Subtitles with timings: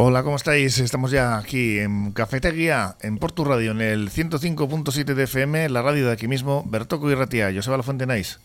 [0.00, 0.78] Hola, ¿cómo estáis?
[0.78, 6.06] Estamos ya aquí en Cafetería, en Portu Radio, en el 105.7 de FM, la radio
[6.06, 8.36] de aquí mismo, Bertoco y Ratia, Joseba La Fuente Nice.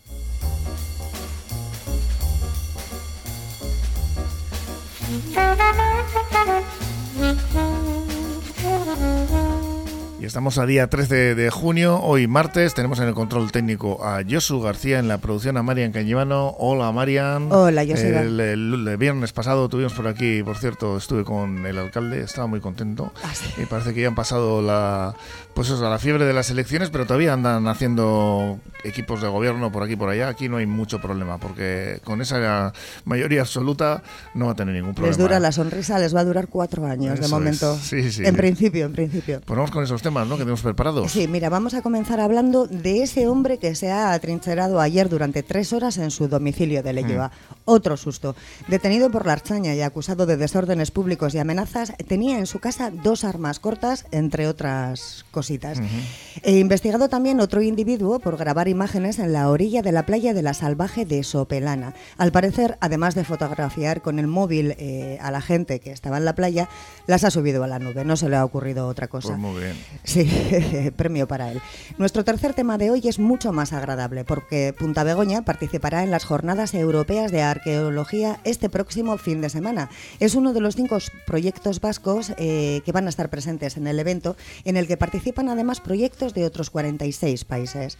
[10.24, 14.22] Y estamos a día 13 de junio, hoy martes, tenemos en el control técnico a
[14.26, 16.54] Josu García, en la producción a Marian Cañivano.
[16.58, 17.52] Hola Marian.
[17.52, 18.06] Hola, Josu.
[18.06, 22.46] El, el- el viernes pasado tuvimos por aquí, por cierto, estuve con el alcalde, estaba
[22.46, 23.12] muy contento.
[23.22, 23.50] Ah, sí.
[23.60, 25.14] Y parece que ya han pasado la,
[25.52, 29.82] pues eso, la fiebre de las elecciones, pero todavía andan haciendo equipos de gobierno por
[29.82, 30.28] aquí y por allá.
[30.28, 32.72] Aquí no hay mucho problema, porque con esa
[33.04, 34.02] mayoría absoluta
[34.32, 35.10] no va a tener ningún problema.
[35.10, 37.74] Les dura la sonrisa, les va a durar cuatro años de momento.
[37.74, 37.80] es.
[37.82, 39.42] Sí, sí, En principio, en principio.
[39.44, 40.36] Pues vamos con esos temas, ¿no?
[40.36, 41.10] Que tenemos preparados.
[41.10, 45.42] Sí, mira, vamos a comenzar hablando de ese hombre que se ha atrincherado ayer durante
[45.42, 47.32] tres horas en su domicilio de Leyva.
[47.64, 48.36] Otro susto.
[48.68, 52.90] Detenido por la Archaña y acusado de desórdenes públicos y amenazas, tenía en su casa
[52.90, 55.80] dos armas cortas, entre otras cositas.
[56.42, 60.42] E investigado también otro individuo por grabar imágenes en la orilla de la playa de
[60.42, 61.94] la Salvaje de Sopelana.
[62.18, 66.24] Al parecer, además de fotografiar con el móvil eh, a la gente que estaba en
[66.24, 66.68] la playa,
[67.06, 68.04] las ha subido a la nube.
[68.04, 69.28] No se le ha ocurrido otra cosa.
[69.28, 69.76] Pues muy bien.
[70.04, 70.28] Sí,
[70.96, 71.62] premio para él.
[71.96, 76.26] Nuestro tercer tema de hoy es mucho más agradable porque Punta Begoña participará en las
[76.26, 79.88] Jornadas Europeas de Arqueología este próximo fin de semana.
[80.20, 83.98] Es uno de los cinco proyectos vascos eh, que van a estar presentes en el
[83.98, 87.96] evento, en el que participan además proyectos de otros 46 países.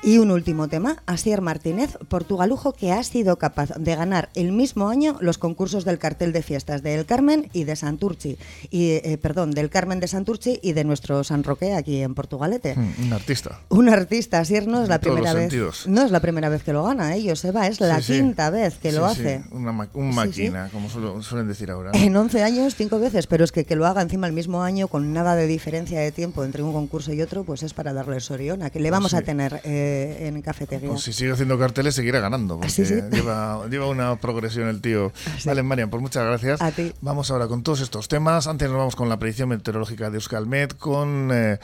[0.00, 4.88] Y un último tema, Asier Martínez, portugalujo que ha sido capaz de ganar el mismo
[4.88, 8.38] año los concursos del cartel de fiestas de El Carmen y de Santurchi,
[8.70, 12.76] y, eh, perdón, del Carmen de Santurchi y de nuestro San Roque aquí en Portugalete.
[12.76, 13.60] Mm, Un artista.
[13.70, 15.42] Un artista, Asier no es la En primera vez.
[15.50, 15.86] sentidos.
[15.88, 17.24] No es la primera vez que lo gana, ¿eh?
[17.28, 18.20] Joseba, es la Sí, sí.
[18.20, 19.42] quinta vez que lo Sí, hace.
[19.50, 21.90] Una ma- un máquina, como suelo- suelen decir ahora.
[21.92, 21.98] ¿no?
[21.98, 24.86] En 11 años, cinco veces, pero es que que lo haga encima el mismo año
[24.88, 28.20] con nada de diferencia de tiempo entre un concurso y otro, pues es para darle
[28.20, 29.16] soriona, que le vamos sí.
[29.16, 29.86] a tener eh,
[30.28, 30.88] en cafetería.
[30.88, 32.56] Pues si sigue haciendo carteles, seguirá ganando.
[32.56, 32.94] Porque Sí, sí.
[33.10, 35.12] Lleva, lleva una progresión el tío.
[35.38, 35.48] Sí.
[35.48, 36.60] Vale, Marian, pues muchas gracias.
[36.60, 36.92] A ti.
[37.00, 38.46] Vamos ahora con todos estos temas.
[38.46, 41.58] Antes nos vamos con la predicción meteorológica de Euskalmet con eh,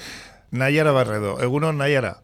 [0.50, 1.40] Nayara Barredo.
[1.40, 2.23] Egunon, Nayara.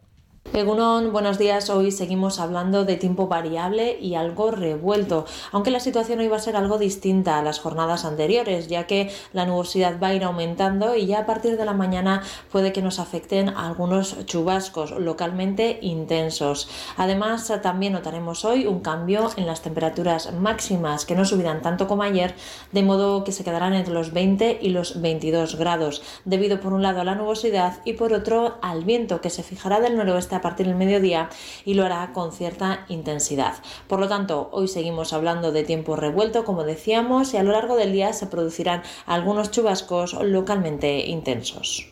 [0.53, 1.71] Egunon, buenos días.
[1.71, 6.41] Hoy seguimos hablando de tiempo variable y algo revuelto, aunque la situación hoy va a
[6.41, 10.97] ser algo distinta a las jornadas anteriores, ya que la nubosidad va a ir aumentando
[10.97, 16.69] y ya a partir de la mañana puede que nos afecten algunos chubascos localmente intensos.
[16.97, 22.03] Además, también notaremos hoy un cambio en las temperaturas máximas que no subirán tanto como
[22.03, 22.35] ayer,
[22.73, 26.83] de modo que se quedarán entre los 20 y los 22 grados, debido por un
[26.83, 30.41] lado a la nubosidad y por otro al viento que se fijará del noroeste a
[30.41, 31.29] partir del mediodía
[31.65, 33.55] y lo hará con cierta intensidad.
[33.89, 37.77] Por lo tanto, hoy seguimos hablando de tiempo revuelto, como decíamos, y a lo largo
[37.77, 41.91] del día se producirán algunos chubascos localmente intensos.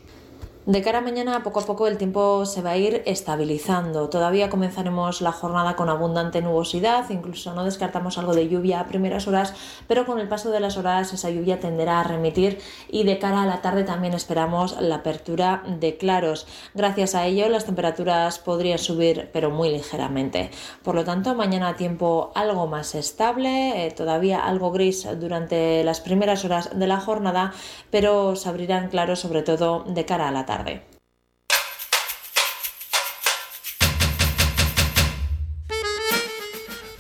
[0.69, 4.11] De cara a mañana, poco a poco el tiempo se va a ir estabilizando.
[4.11, 9.27] Todavía comenzaremos la jornada con abundante nubosidad, incluso no descartamos algo de lluvia a primeras
[9.27, 9.55] horas,
[9.87, 12.59] pero con el paso de las horas esa lluvia tenderá a remitir
[12.91, 16.47] y de cara a la tarde también esperamos la apertura de claros.
[16.75, 20.51] Gracias a ello las temperaturas podrían subir, pero muy ligeramente.
[20.83, 26.45] Por lo tanto, mañana tiempo algo más estable, eh, todavía algo gris durante las primeras
[26.45, 27.55] horas de la jornada,
[27.91, 30.58] pero se abrirán claros sobre todo de cara a la tarde.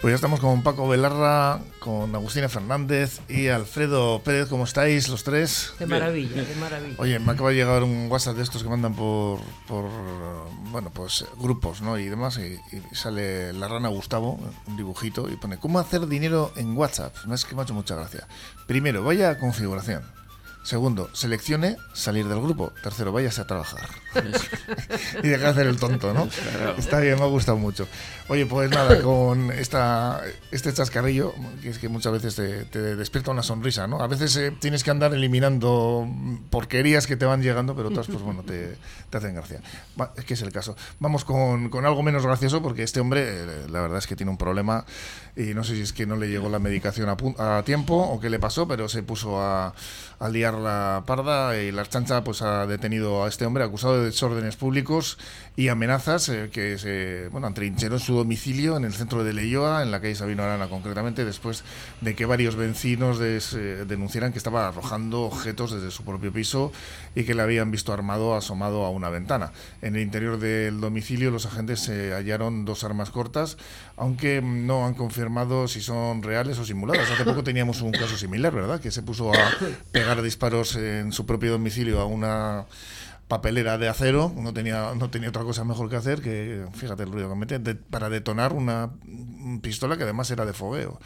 [0.00, 4.48] Pues ya estamos con Paco Velarra, con Agustina Fernández y Alfredo Pérez.
[4.48, 5.74] ¿Cómo estáis los tres?
[5.78, 6.94] De maravilla, de maravilla.
[6.98, 9.90] Oye, me acaba de llegar un WhatsApp de estos que mandan por, por
[10.70, 11.98] bueno, pues grupos, ¿no?
[11.98, 16.52] Y demás, y, y sale la rana Gustavo, un dibujito, y pone, ¿cómo hacer dinero
[16.56, 17.14] en WhatsApp?
[17.26, 18.28] No es que me ha hecho mucha gracia.
[18.68, 20.04] Primero, vaya a configuración.
[20.62, 22.72] Segundo, seleccione salir del grupo.
[22.82, 23.88] Tercero, váyase a trabajar.
[25.22, 26.28] y deja de hacer el tonto, ¿no?
[26.76, 27.88] Está bien, me ha gustado mucho.
[28.28, 30.20] Oye, pues nada, con esta,
[30.50, 31.32] este chascarrillo,
[31.62, 34.02] que es que muchas veces te, te despierta una sonrisa, ¿no?
[34.02, 36.06] A veces eh, tienes que andar eliminando
[36.50, 38.76] porquerías que te van llegando, pero otras, pues bueno, te,
[39.08, 39.62] te hacen gracia.
[39.98, 40.76] Va, es que es el caso.
[41.00, 44.30] Vamos con, con algo menos gracioso, porque este hombre, eh, la verdad es que tiene
[44.30, 44.84] un problema,
[45.34, 48.20] y no sé si es que no le llegó la medicación a, a tiempo o
[48.20, 49.72] qué le pasó, pero se puso a,
[50.18, 53.98] al día liar la parda y la chancha pues ha detenido a este hombre acusado
[53.98, 55.18] de desórdenes públicos
[55.56, 59.82] y amenazas eh, que se bueno, trincheró en su domicilio en el centro de Leyoa,
[59.82, 61.64] en la calle Sabino Arana concretamente, después
[62.00, 66.72] de que varios vecinos denunciaran que estaba arrojando objetos desde su propio piso
[67.14, 69.52] y que le habían visto armado asomado a una ventana.
[69.82, 73.58] En el interior del domicilio los agentes se hallaron dos armas cortas,
[73.96, 77.10] aunque no han confirmado si son reales o simuladas.
[77.10, 78.80] Hace poco teníamos un caso similar, ¿verdad?
[78.80, 79.50] Que se puso a
[79.92, 80.37] pegar disparos
[80.76, 82.66] en su propio domicilio a una
[83.28, 87.12] papelera de acero, no tenía, no tenía otra cosa mejor que hacer que, fíjate el
[87.12, 88.90] ruido que mete, para detonar una
[89.60, 90.98] pistola que además era de fogueo.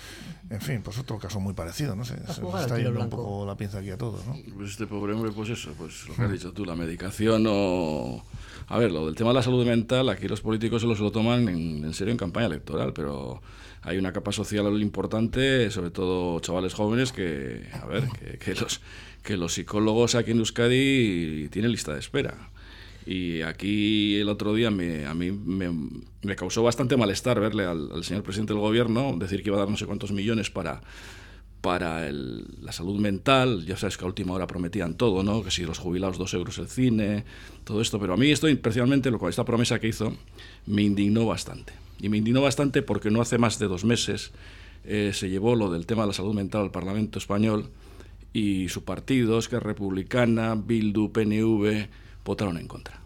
[0.53, 3.57] En fin, pues otro caso muy parecido, no sé, se está yendo un poco la
[3.57, 4.37] pinza aquí a todos, ¿no?
[4.55, 8.23] Pues este pobre hombre, pues eso, pues lo que has dicho tú, la medicación o...
[8.69, 11.11] A ver, lo del tema de la salud mental, aquí los políticos solo se lo
[11.11, 13.41] toman en, en serio en campaña electoral, pero
[13.81, 18.05] hay una capa social importante, sobre todo chavales jóvenes, que, a ver,
[18.39, 18.83] que, los,
[19.23, 22.51] que los psicólogos aquí en Euskadi tienen lista de espera.
[23.07, 28.23] Y aquí el otro día me, a mí me, causó bastante malestar verle al, señor
[28.23, 30.83] presidente del gobierno decir que iba a dar no sé cuántos millones para,
[31.61, 33.65] para la salud mental.
[33.67, 35.43] Ya sabes que a última hora prometían todo, ¿no?
[35.43, 37.25] Que si los jubilados dos euros el cine,
[37.65, 37.99] todo esto.
[37.99, 40.15] Pero a mí esto, especialmente, lo, esta promesa que hizo,
[40.67, 41.73] me indignó bastante.
[42.01, 44.33] Y me indignó bastante porque no hace más de dos meses
[44.85, 47.71] eh, se llevó lo del tema de la salud mental al Parlamento español
[48.33, 51.89] y su partido, que es Republicana, Bildu, PNV,
[52.25, 53.01] votaron en contra.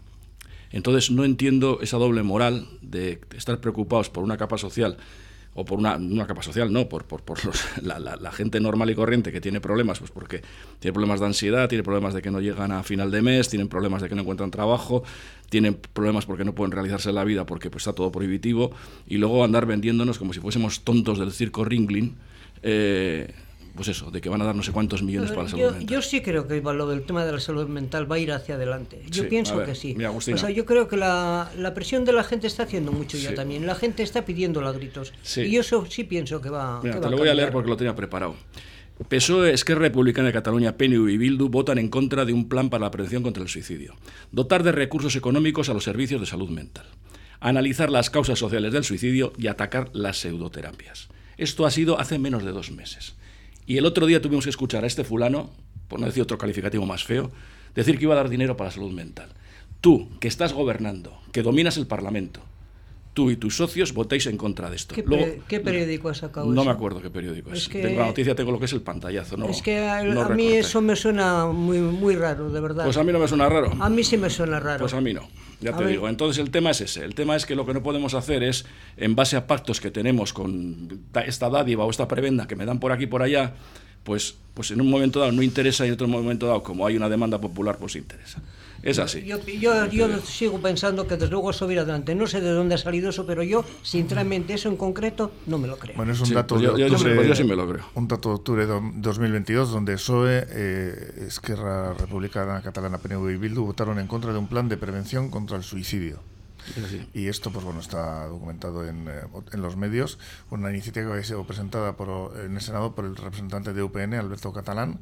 [0.71, 4.97] Entonces no entiendo esa doble moral de estar preocupados por una capa social
[5.59, 7.39] o por una, una capa social, no, por, por, por
[7.81, 10.43] la, gente normal y corriente que tiene problemas, pues porque
[10.79, 13.67] tiene problemas de ansiedad, tiene problemas de que no llegan a final de mes, tienen
[13.67, 15.03] problemas de que no encuentran trabajo,
[15.49, 18.69] tienen problemas porque no pueden realizarse la vida porque pues, está todo prohibitivo,
[19.07, 22.15] y luego andar vendiéndonos como si fuésemos tontos del circo Ringling.
[22.61, 23.33] Eh,
[23.77, 25.71] pues eso, de que van a dar no sé cuántos millones para la salud yo,
[25.71, 25.87] mental.
[25.87, 28.55] Yo sí creo que lo del tema de la salud mental va a ir hacia
[28.55, 29.01] adelante.
[29.09, 29.95] Yo pienso que sí.
[29.95, 33.33] o sea, yo creo que la, la, presión de la gente está haciendo mucho ya
[33.33, 33.65] también.
[33.65, 35.13] La gente está pidiendo a gritos.
[35.37, 37.69] Y yo eso sí pienso que va, Mira, que te lo voy a leer porque
[37.69, 38.35] lo tenía preparado.
[39.09, 42.85] PSOE, Esquerra Republicana de Cataluña, PNU y Bildu votan en contra de un plan para
[42.85, 43.95] la prevención contra el suicidio.
[44.31, 46.85] Dotar de recursos económicos a los servicios de salud mental.
[47.39, 51.09] Analizar las causas sociales del suicidio y atacar las pseudoterapias.
[51.37, 53.15] Esto ha sido hace menos de dos meses.
[53.67, 55.51] Y el otro día tuvimos que escuchar a este fulano,
[55.89, 57.29] por no decir otro calificativo más feo,
[57.75, 59.29] decir que iba a dar dinero para la salud mental.
[59.81, 62.39] Tú, que estás gobernando, que dominas el Parlamento,
[63.13, 64.95] tú y tus socios votéis en contra de esto.
[64.95, 67.67] ¿Qué, periódico ha sacado No me acuerdo qué periódico es.
[67.67, 69.35] tengo la noticia, tengo lo que es el pantallazo.
[69.35, 72.85] No, es que a, mí eso me suena muy, muy raro, de verdad.
[72.85, 73.73] Pues a mí no me suena raro.
[73.79, 74.79] A mí sí me suena raro.
[74.79, 75.27] Pues a mí no,
[75.59, 76.07] ya te digo.
[76.07, 77.03] Entonces el tema es ese.
[77.03, 78.65] El tema es que lo que no podemos hacer es,
[78.97, 82.79] en base a pactos que tenemos con esta dádiva o esta prebenda que me dan
[82.79, 83.55] por aquí y por allá,
[84.07, 86.95] pues, pues en un momento dado no interesa y en otro momento dado, como hay
[86.95, 88.41] una demanda popular, pues interesa.
[88.81, 89.25] Es así.
[89.25, 89.37] Yo,
[89.89, 92.15] yo, sigo pensando que desde luego eso viene adelante.
[92.15, 95.67] No sé de dónde ha salido eso, pero yo, sinceramente, eso en concreto no me
[95.67, 95.97] lo creo.
[95.97, 97.83] Bueno, es un dato pues de octubre, pues yo, sí me lo creo.
[97.95, 103.65] Un dato de octubre de 2022 donde PSOE, eh, Esquerra Republicana Catalana, PNV y Bildu
[103.65, 106.21] votaron en contra de un plan de prevención contra el suicidio.
[107.13, 109.21] Y esto, pues bueno, está documentado en, eh,
[109.53, 110.19] en, los medios.
[110.49, 114.15] Una iniciativa que ha sido presentada por, en el Senado por el representante de UPN,
[114.15, 114.99] Alberto Catalán,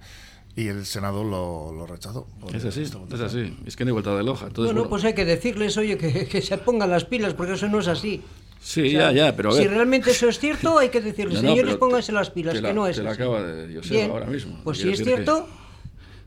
[0.55, 2.27] y el Senado lo, lo rechazó.
[2.53, 3.57] Es así, es así.
[3.65, 4.47] Es que no hay vuelta de loja.
[4.47, 7.67] Entonces, bueno, pues hay que decirles, oye, que, que, se pongan las pilas, porque eso
[7.67, 8.21] no es así.
[8.61, 9.63] Sí, ya, ya, pero a ver.
[9.63, 12.97] Si realmente eso es cierto, hay que decirles, señores, pónganse las pilas, que no es
[12.97, 13.07] así.
[13.07, 14.59] acaba de yo sé ahora mismo.
[14.63, 15.47] Pues si es cierto,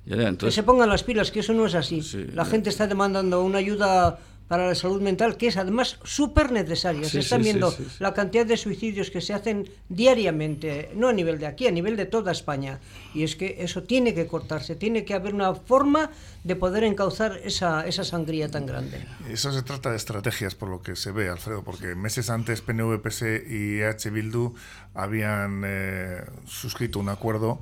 [0.06, 2.02] que, se pongan las pilas, que eso no es así.
[2.34, 4.18] la gente está demandando una ayuda
[4.48, 7.08] para la salud mental, que es además súper necesaria.
[7.08, 11.46] se están viendo la cantidad de suicidios que se hacen diariamente, no a nivel de
[11.46, 12.80] aquí, a nivel de toda España.
[13.14, 16.10] Y es que eso tiene que cortarse, tiene que haber una forma
[16.44, 19.04] de poder encauzar esa, esa sangría tan grande.
[19.28, 23.00] Eso se trata de estrategias, por lo que se ve, Alfredo, porque meses antes PNV,
[23.48, 24.10] y H.
[24.10, 24.54] Bildu
[24.94, 27.60] habían eh, suscrito un acuerdo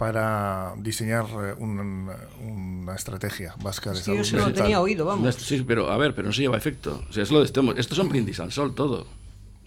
[0.00, 5.34] para diseñar eh, una estrategia vasca de sí, salud yo lo tenía oído, vamos.
[5.34, 7.04] Sí, pero a ver, pero no se lleva efecto.
[7.10, 9.06] O sea, es lo de este, estos son brindis al sol todo.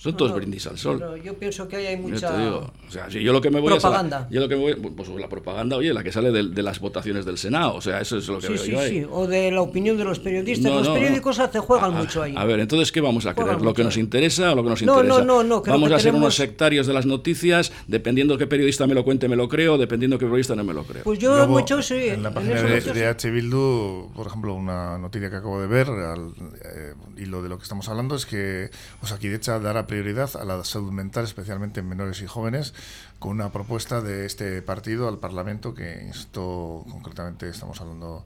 [0.04, 0.98] Son todos brindis al sol.
[1.00, 3.62] Pero yo pienso que hay mucha yo digo, o sea, si yo lo que me
[3.62, 4.28] voy propaganda.
[4.30, 6.82] yo lo que me voy, pues la propaganda, oye, la que sale de, de, las
[6.82, 8.90] votaciones del Senado, o sea, eso es lo que sí, veo sí, yo ahí.
[8.90, 10.74] Sí, o de la opinión de los periodistas.
[10.74, 12.34] los periódicos hace, juegan mucho ahí.
[12.36, 13.62] A ver, entonces, ¿qué vamos a creer?
[13.62, 15.04] ¿Lo que nos interesa o lo que nos interesa?
[15.04, 15.62] No, no, no.
[15.62, 19.38] Vamos a ser unos sectarios de las noticias, dependiendo qué periodista me lo cuente, me
[19.38, 21.04] lo creo, dependiendo qué periodista no me lo creo.
[21.06, 22.10] Pues yo mucho sí.
[22.10, 23.32] En la página de, H.
[23.32, 26.34] Bildu, por ejemplo, una noticia que acabo de ver, al,
[26.66, 28.70] eh, y lo de lo que estamos hablando, es que
[29.02, 32.74] Osakidecha dará prioridad a la salud mental, especialmente en menores y jóvenes,
[33.20, 38.26] con una propuesta de este partido al Parlamento que instó, concretamente estamos hablando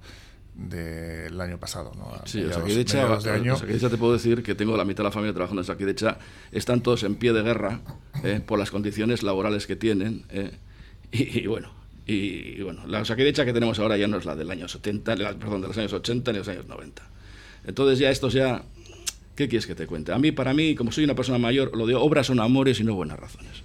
[0.55, 1.91] del año pasado.
[1.97, 2.09] ¿no?
[2.23, 3.57] sí, o sea, de año.
[3.57, 6.19] te puedo decir que tengo la mitad de la familia trabajando en Saquidecha,
[6.53, 7.81] están todos en pie de guerra
[8.23, 10.23] eh, por las condiciones laborales que tienen.
[10.29, 10.57] Eh,
[11.11, 11.69] y, bueno,
[12.05, 15.61] y, bueno, la Saquidecha que tenemos ahora ya no es la del año 70, perdón,
[15.61, 17.03] de los años 80 ni los años 90.
[17.65, 18.63] Entonces ya estos ya,
[19.37, 20.11] ¿qué quieres que te cuente?
[20.11, 22.83] A mí, para mí, como soy una persona mayor, lo de obras son amores y
[22.83, 23.61] no buenas razones.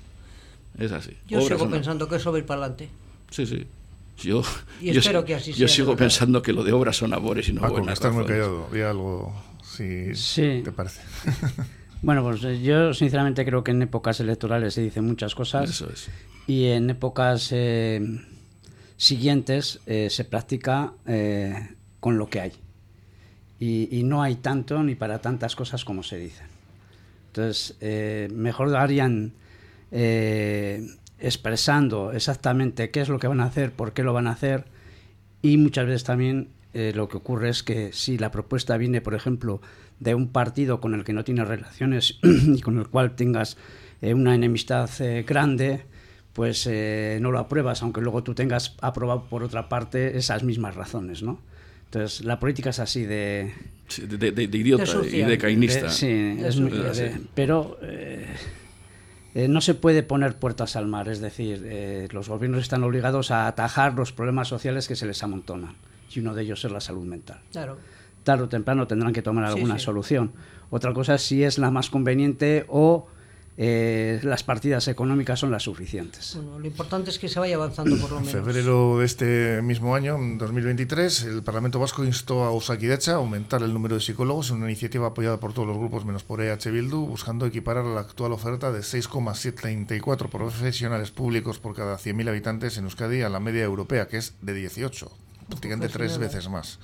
[0.79, 1.17] Es así.
[1.27, 2.89] Yo sigo pensando que eso va a ir para adelante.
[3.31, 3.67] Sí, sí.
[4.19, 4.43] Yo,
[4.81, 7.63] y espero que así yo sigo pensando que lo de obras son amores y no
[7.63, 8.69] Paco, buenas estás muy callado.
[8.71, 10.61] Vi algo, si sí.
[10.63, 11.01] te parece.
[12.03, 15.71] bueno, pues eh, yo sinceramente creo que en épocas electorales se dicen muchas cosas.
[15.71, 16.09] Eso es.
[16.47, 18.01] Y en épocas eh,
[18.97, 20.93] siguientes eh, se practica
[21.99, 22.53] con lo que hay.
[23.65, 26.49] Y, no hay tanto ni para tantas cosas como se dicen.
[27.29, 27.77] Entonces,
[28.33, 29.35] mejor harían
[31.21, 34.65] expresando exactamente qué es lo que van a hacer, por qué lo van a hacer
[35.43, 39.15] y muchas veces también eh, lo que ocurre es que si la propuesta viene, por
[39.15, 39.61] ejemplo,
[40.01, 43.57] de un partido con el que no tienes relaciones y con el cual tengas
[44.01, 45.85] eh, una enemistad eh, grande,
[46.33, 51.23] pues no lo apruebas, aunque luego tú tengas aprobado por otra parte esas mismas razones,
[51.23, 51.39] ¿no?
[51.93, 53.53] Entonces, la política es así de...
[53.99, 55.91] de, idiota y de cainista.
[55.91, 56.73] sí, es muy,
[57.35, 62.83] pero eh, no se puede poner puertas al mar, es decir, eh, los gobiernos están
[62.83, 65.75] obligados a atajar los problemas sociales que se les amontonan,
[66.11, 67.41] y uno de ellos es la salud mental.
[67.53, 67.77] Claro.
[68.25, 70.33] Tarde o temprano tendrán que tomar alguna solución.
[70.71, 73.07] Otra cosa es si es la más conveniente o
[73.59, 76.35] eh, las partidas económicas son las suficientes.
[76.37, 78.35] Bueno, lo importante es que se vaya avanzando por lo menos.
[78.35, 83.63] En febrero de este mismo año, 2023, el Parlamento Vasco instó a Osakidecha a aumentar
[83.63, 86.71] el número de psicólogos en una iniciativa apoyada por todos los grupos menos por EH
[86.71, 92.85] Bildu, buscando equiparar la actual oferta de 6,74 profesionales públicos por cada 100.000 habitantes en
[92.85, 95.13] Euskadi a la media europea, que es de 18,
[95.49, 96.79] prácticamente tres veces más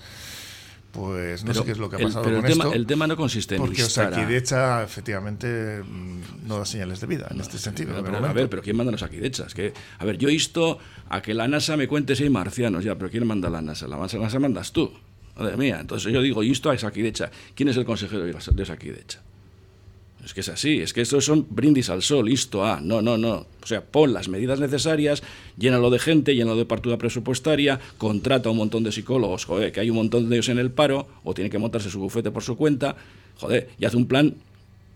[0.92, 2.72] pues no sé qué es lo que ha pasado con el esto.
[2.72, 7.40] el tema no consiste en porque Osakidecha efectivamente mm, no da señales de vida en
[7.40, 8.02] este sentido.
[8.02, 9.44] Pero, a ver, pero ¿quién manda los Osakidecha?
[9.46, 10.78] Es que, a ver, yo insto
[11.08, 13.86] a que la NASA me cuente si hay marcianos, ya, pero ¿quién manda la NASA?
[13.86, 14.92] La NASA mandas tú.
[15.36, 17.30] Madre mía, entonces yo digo, insto a Osakidecha.
[17.54, 19.20] ¿Quién es el consejero de Osakidecha?
[20.28, 23.16] Es que es así, es que estos son brindis al sol, listo, ah, no, no,
[23.16, 23.46] no.
[23.62, 25.22] O sea, pon las medidas necesarias,
[25.56, 29.80] llénalo de gente, llénalo de partida presupuestaria, contrata a un montón de psicólogos, joder, que
[29.80, 32.42] hay un montón de ellos en el paro, o tiene que montarse su bufete por
[32.42, 32.94] su cuenta,
[33.38, 34.34] joder, y hace un plan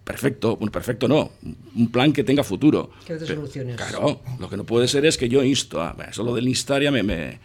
[0.05, 1.33] perfecto, bueno, perfecto no,
[1.77, 2.91] un plan que tenga futuro.
[3.07, 3.77] Que dé soluciones.
[3.77, 6.83] Claro, lo que no puede ser es que yo insto, a, eso lo del instar
[6.83, 7.39] ya me, me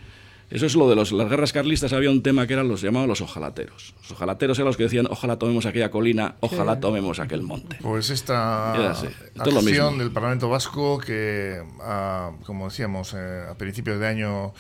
[0.50, 1.92] eso es lo de los, las guerras carlistas.
[1.94, 3.94] Había un tema que eran los llamados los ojalateros.
[4.02, 7.78] Los ojalateros eran los que decían, ojalá tomemos aquella colina, ojalá tomemos aquel monte.
[7.82, 14.54] Pues esta acción del Parlamento Vasco que, ah, como decíamos, eh, a principios de año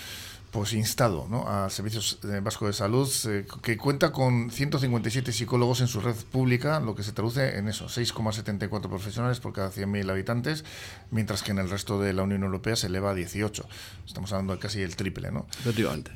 [0.51, 1.47] pues instado ¿no?
[1.47, 6.15] a Servicios eh, Vasco de Salud, eh, que cuenta con 157 psicólogos en su red
[6.31, 10.63] pública, lo que se traduce en eso, 6,74 profesionales por cada 100.000 habitantes,
[11.11, 13.67] mientras que en el resto de la Unión Europea se eleva a 18.
[14.05, 15.45] Estamos hablando de casi el triple, ¿no?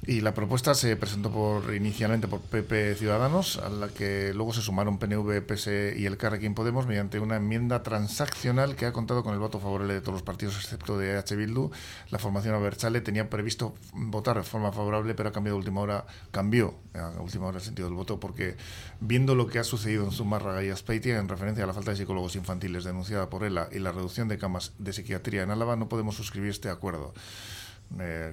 [0.08, 4.62] Y la propuesta se presentó por inicialmente por PP Ciudadanos, a la que luego se
[4.62, 9.34] sumaron PNV, PS y el Carrequín Podemos mediante una enmienda transaccional que ha contado con
[9.34, 11.36] el voto favorable de todos los partidos excepto de H.
[11.36, 11.72] Bildu.
[12.10, 16.06] La formación Abertzale tenía previsto votar de forma favorable, pero ha cambiado de última hora,
[16.32, 18.56] cambió a última hora el sentido del voto, porque
[19.00, 21.98] viendo lo que ha sucedido en Zumárraga y Aspeitia en referencia a la falta de
[21.98, 25.90] psicólogos infantiles denunciada por ELA y la reducción de camas de psiquiatría en Álava, no
[25.90, 27.14] podemos suscribir este acuerdo.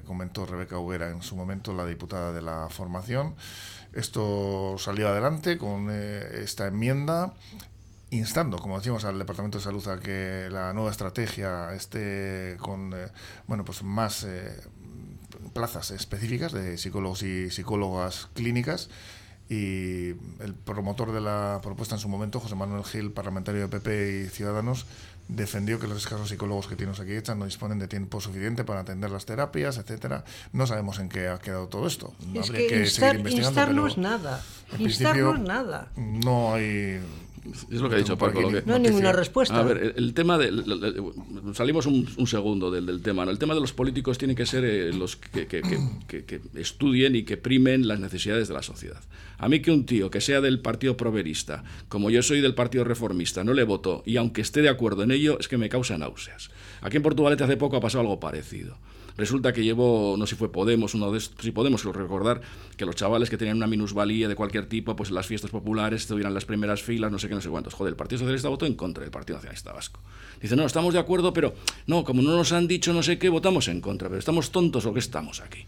[0.07, 3.35] comentó Rebeca Huguera en su momento, la diputada de la formación.
[3.93, 7.33] Esto salió adelante con eh, esta enmienda
[8.11, 13.09] instando, como decimos, al Departamento de Salud a que la nueva estrategia esté con eh,
[13.47, 14.57] bueno pues más eh,
[15.53, 18.89] plazas específicas de psicólogos y psicólogas clínicas
[19.49, 24.25] y el promotor de la propuesta en su momento, José Manuel Gil, parlamentario de PP
[24.27, 24.85] y Ciudadanos,
[25.29, 28.81] defendió que los escasos psicólogos que tienen aquí hechas no disponen de tiempo suficiente para
[28.81, 30.25] atender las terapias, etcétera.
[30.53, 32.13] No sabemos en qué ha quedado todo esto.
[32.35, 33.73] Es Habría que, instar, seguir investigando.
[33.73, 34.43] no es nada.
[34.79, 35.89] Instar no es nada.
[35.97, 37.01] No hay
[37.71, 38.51] es lo que ha dicho Paco.
[38.65, 39.59] no hay ninguna respuesta.
[39.59, 40.51] A ver, el, tema de.
[41.55, 43.25] salimos un, segundo del, tema.
[43.25, 43.31] ¿no?
[43.31, 47.37] El tema de los políticos tiene que ser eh, los que, que, estudien y que
[47.37, 49.01] primen las necesidades de la sociedad.
[49.39, 52.85] A mí que un tío que sea del partido proverista, como yo soy del partido
[52.85, 55.97] reformista, no le voto y aunque esté de acuerdo en ello, es que me causa
[55.99, 56.51] náuseas.
[56.81, 58.77] Aquí en Portugalete hace poco ha pasado algo parecido.
[59.19, 62.41] Resulta que llevó, no sé si fue Podemos, uno de estos, si Podemos recordar,
[62.77, 66.03] que los chavales que tenían una minusvalía de cualquier tipo, pues en las fiestas populares
[66.03, 67.75] estuvieran las primeras filas, no sé qué, no sé cuántos.
[67.75, 70.01] Joder, el Partido Socialista votó en contra del Partido Nacionalista Vasco.
[70.41, 71.53] Dice, no, estamos de acuerdo, pero
[71.89, 74.87] no, como no nos han dicho no sé qué, votamos en contra, pero estamos tontos
[74.87, 75.67] o qué estamos aquí.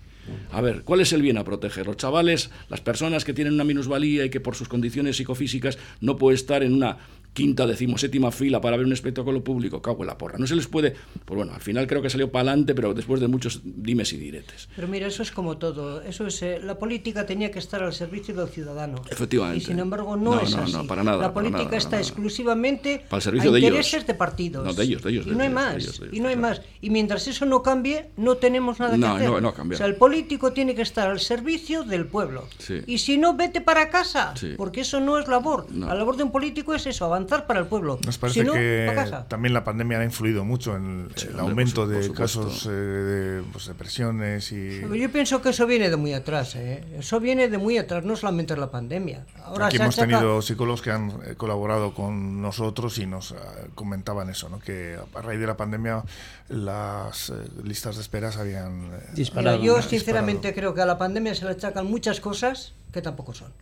[0.53, 1.87] A ver, ¿cuál es el bien a proteger?
[1.87, 6.17] Los chavales, las personas que tienen una minusvalía y que por sus condiciones psicofísicas no
[6.19, 6.99] puede estar en una
[7.33, 10.39] quinta, decimoséptima fila para ver un espectáculo público, cago en la porra.
[10.39, 10.95] No se les puede,
[11.25, 14.17] pues bueno, al final creo que salió para adelante, pero después de muchos dimes y
[14.17, 14.69] diretes.
[14.75, 16.03] Pero mira, eso es como todo.
[16.03, 19.03] Eso es, eh, la política tenía que estar al servicio del ciudadano.
[19.11, 19.59] Efectivamente.
[19.59, 20.73] Y sin embargo no, es así.
[20.73, 21.19] No, para nada.
[21.19, 24.67] La política está exclusivamente para el servicio de intereses de partidos.
[24.67, 25.27] No, de ellos, de ellos.
[25.27, 26.01] y no hay más.
[26.13, 26.63] y no hay más.
[26.81, 29.31] Y mientras eso no cambie, no tenemos nada que hacer.
[29.31, 32.49] No, no O sea, el político tiene que estar al servicio del pueblo.
[32.87, 35.67] Y si no, vete para casa, porque eso no es labor.
[35.73, 37.99] La labor de un político es eso, avanzar para el pueblo.
[38.05, 42.71] Nos parece que también la pandemia ha influido mucho en el aumento de casos eh,
[42.71, 44.81] de pues, depresiones y...
[44.81, 46.85] Yo pienso que eso viene de muy atrás, ¿eh?
[46.99, 49.27] eso viene de muy atrás, no solamente la pandemia.
[49.45, 53.35] Ahora Aquí hemos tenido psicólogos que han eh, colaborado con nosotros y nos
[53.75, 54.59] comentaban eso, ¿no?
[54.59, 56.03] que a raíz de la pandemia
[56.49, 57.33] las
[57.65, 59.63] listas de esperas habían disparado.
[59.63, 63.53] yo sinceramente creo que a la pandemia se le achacan muchas cosas que tampoco son.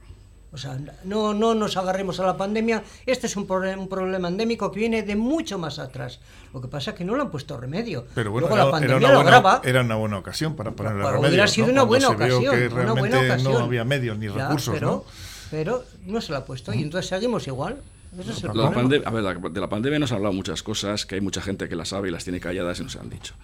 [0.51, 2.83] O sea, no, no nos agarremos a la pandemia.
[3.05, 6.21] Este es un, problema, un problema endémico que viene de mucho más atrás.
[6.55, 8.07] Lo que pasa es que no le han puesto remedio.
[8.15, 11.29] Pero bueno, era, una buena, era, una buena, ocasión para ponerle remedio.
[11.29, 13.53] Hubiera sido una, buena ocasión, que una buena ocasión.
[13.53, 14.73] No había medios ni recursos.
[14.73, 15.05] Pero, ¿no?
[15.51, 17.83] pero no se la ha puesto y entonces seguimos igual.
[18.19, 21.21] Es el la a ver, de la pandemia nos han hablado muchas cosas que hay
[21.21, 23.35] mucha gente que las sabe y las tiene calladas y nos han dicho.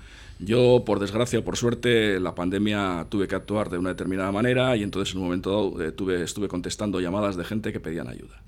[0.41, 4.77] Yo, por desgracia o por suerte, la pandemia tuve que actuar de una determinada manera
[4.77, 8.09] y entonces en un momento dado eh, tuve, estuve contestando llamadas de gente que pedían
[8.09, 8.43] ayuda.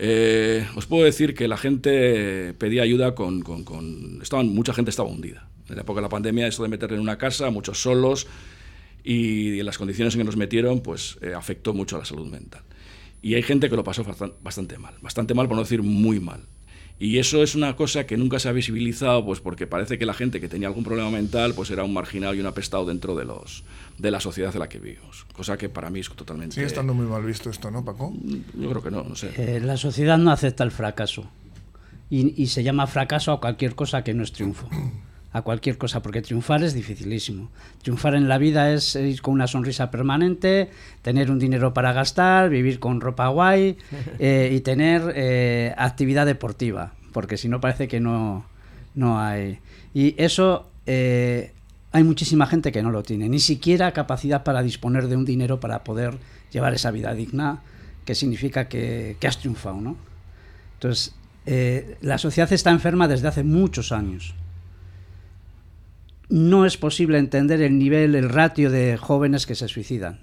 [0.00, 5.08] Eh, os puedo decir que la gente pedía ayuda con, con, estaban, mucha gente estaba
[5.08, 5.48] hundida.
[5.68, 8.28] En la época de la pandemia, esto de meterle en una casa, muchos solos,
[9.02, 12.26] y, en las condiciones en que nos metieron, pues eh, afectó mucho a la salud
[12.26, 12.62] mental.
[13.20, 14.04] Y hay gente que lo pasó
[14.40, 16.42] bastante mal, bastante mal, por no decir muy mal.
[17.00, 20.14] Y eso es una cosa que nunca se ha visibilizado, pues porque parece que la
[20.14, 23.24] gente que tenía algún problema mental, pues era un marginal y un apestado dentro de
[23.24, 23.62] los
[23.98, 25.26] de la sociedad en la que vivimos.
[25.32, 26.54] Cosa que para mí es totalmente.
[26.54, 28.12] Sigue estando muy mal visto esto, ¿no, Paco?
[28.54, 29.32] Yo creo que no, no sé.
[29.36, 31.28] Eh, la sociedad no acepta el fracaso.
[32.10, 34.68] Y, y se llama fracaso a cualquier cosa que no es triunfo
[35.32, 37.50] a cualquier cosa, porque triunfar es dificilísimo.
[37.82, 40.70] Triunfar en la vida es ir con una sonrisa permanente,
[41.02, 43.76] tener un dinero para gastar, vivir con ropa guay
[44.18, 48.46] eh, y tener eh, actividad deportiva, porque si no parece que no,
[48.94, 49.58] no hay.
[49.92, 51.52] Y eso eh,
[51.92, 55.60] hay muchísima gente que no lo tiene, ni siquiera capacidad para disponer de un dinero
[55.60, 56.16] para poder
[56.50, 57.60] llevar esa vida digna,
[58.06, 59.96] que significa que, que has triunfado, ¿no?
[60.74, 61.14] Entonces,
[62.00, 64.34] la sociedad está enferma desde hace muchos años
[66.28, 70.20] no es posible entender el nivel, el ratio de jóvenes que se suicidan.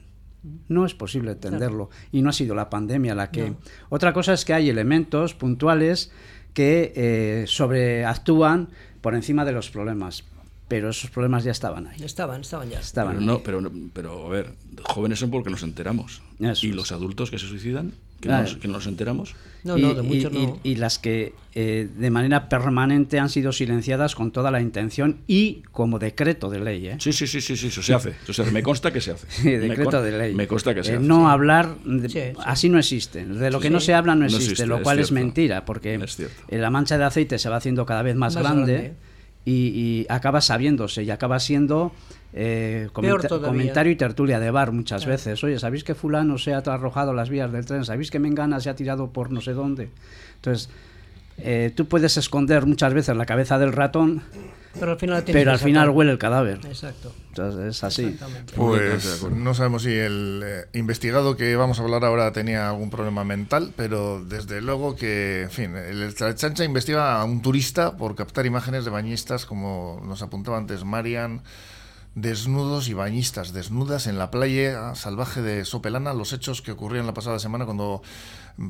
[0.67, 1.89] No es posible entenderlo.
[2.11, 3.53] Y no ha sido la pandemia la que...
[3.89, 6.11] Otra cosa es que hay elementos puntuales
[6.53, 8.69] que eh, sobreactúan
[9.01, 10.23] por encima de los problemas.
[10.67, 12.03] Pero esos problemas ya estaban ahí.
[12.03, 12.79] Estaban, estaban ya.
[12.79, 16.21] Estaban pero, no, pero, pero, a ver, jóvenes son porque nos enteramos.
[16.39, 18.29] y los adultos que se suicidan que,
[18.67, 19.35] no nos, enteramos.
[19.63, 20.59] No, no, de muchos no.
[20.63, 25.63] Y, las que eh, de manera permanente han sido silenciadas con toda la intención y
[25.71, 26.87] como decreto de ley.
[26.87, 26.97] ¿eh?
[26.99, 28.15] Sí, sí, sí, sí, sí, eso se hace.
[28.51, 29.27] Me consta que se hace.
[29.59, 30.33] decreto de ley.
[30.33, 31.05] Me consta que se eh, hace.
[31.05, 31.75] No hablar,
[32.45, 33.25] así no existe.
[33.25, 35.99] De lo que no se habla no existe, lo cual es, mentira, porque
[36.49, 38.93] la mancha de aceite se va haciendo cada vez más, grande,
[39.45, 41.91] Y, acaba sabiéndose y acaba siendo
[42.33, 45.43] eh, comentario y tertulia de bar muchas veces.
[45.43, 47.85] Oye, ¿sabéis que fulano se ha arrojado las vías del tren?
[47.85, 49.89] ¿Sabéis que Mengana se ha tirado por no sé dónde?
[50.35, 50.69] Entonces,
[51.37, 54.23] eh, tú puedes esconder muchas veces la cabeza del ratón,
[54.79, 56.59] pero al final, pero al final huele el cadáver.
[56.65, 57.13] Exacto.
[57.29, 58.17] Entonces, es así.
[58.55, 63.23] Pues no sabemos si el eh, investigado que vamos a hablar ahora tenía algún problema
[63.23, 68.45] mental, pero desde luego que, en fin, el Chancha investiga a un turista por captar
[68.45, 71.41] imágenes de bañistas, como nos apuntaba antes Marian
[72.15, 77.13] desnudos y bañistas desnudas en la playa salvaje de Sopelana, los hechos que ocurrían la
[77.13, 78.01] pasada semana cuando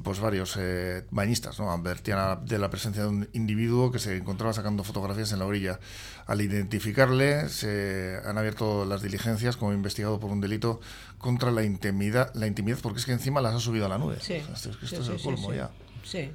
[0.04, 1.72] pues varios eh, bañistas ¿no?
[1.72, 5.80] advertían de la presencia de un individuo que se encontraba sacando fotografías en la orilla.
[6.26, 10.80] Al identificarle, se han abierto las diligencias como investigado por un delito
[11.20, 14.18] contra la intimidad, la intimidad porque es que encima las ha subido a la nube.
[14.22, 14.34] Sí.
[14.34, 15.70] Esto, es el colmo ya.
[16.04, 16.32] Sí.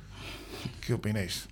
[0.87, 1.49] ¿Qué opináis?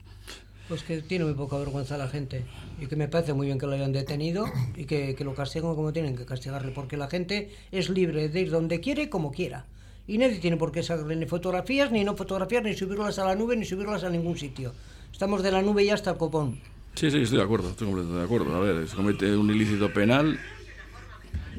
[0.69, 2.45] Pues que tiene muy poca vergüenza la gente
[2.79, 4.45] y que me parece muy bien que lo hayan detenido
[4.77, 8.41] y que, que lo castiguen como tienen que castigarle, porque la gente es libre de
[8.41, 9.65] ir donde quiere como quiera.
[10.09, 13.35] Y nadie tiene por qué sacarle ni fotografías, ni no fotografías, ni subirlas a la
[13.35, 14.73] nube, ni subirlas a ningún sitio.
[15.13, 16.59] Estamos de la nube ya hasta el copón.
[16.95, 18.57] Sí, sí, estoy de acuerdo, estoy completamente de acuerdo.
[18.57, 20.41] A ver, se comete un ilícito penal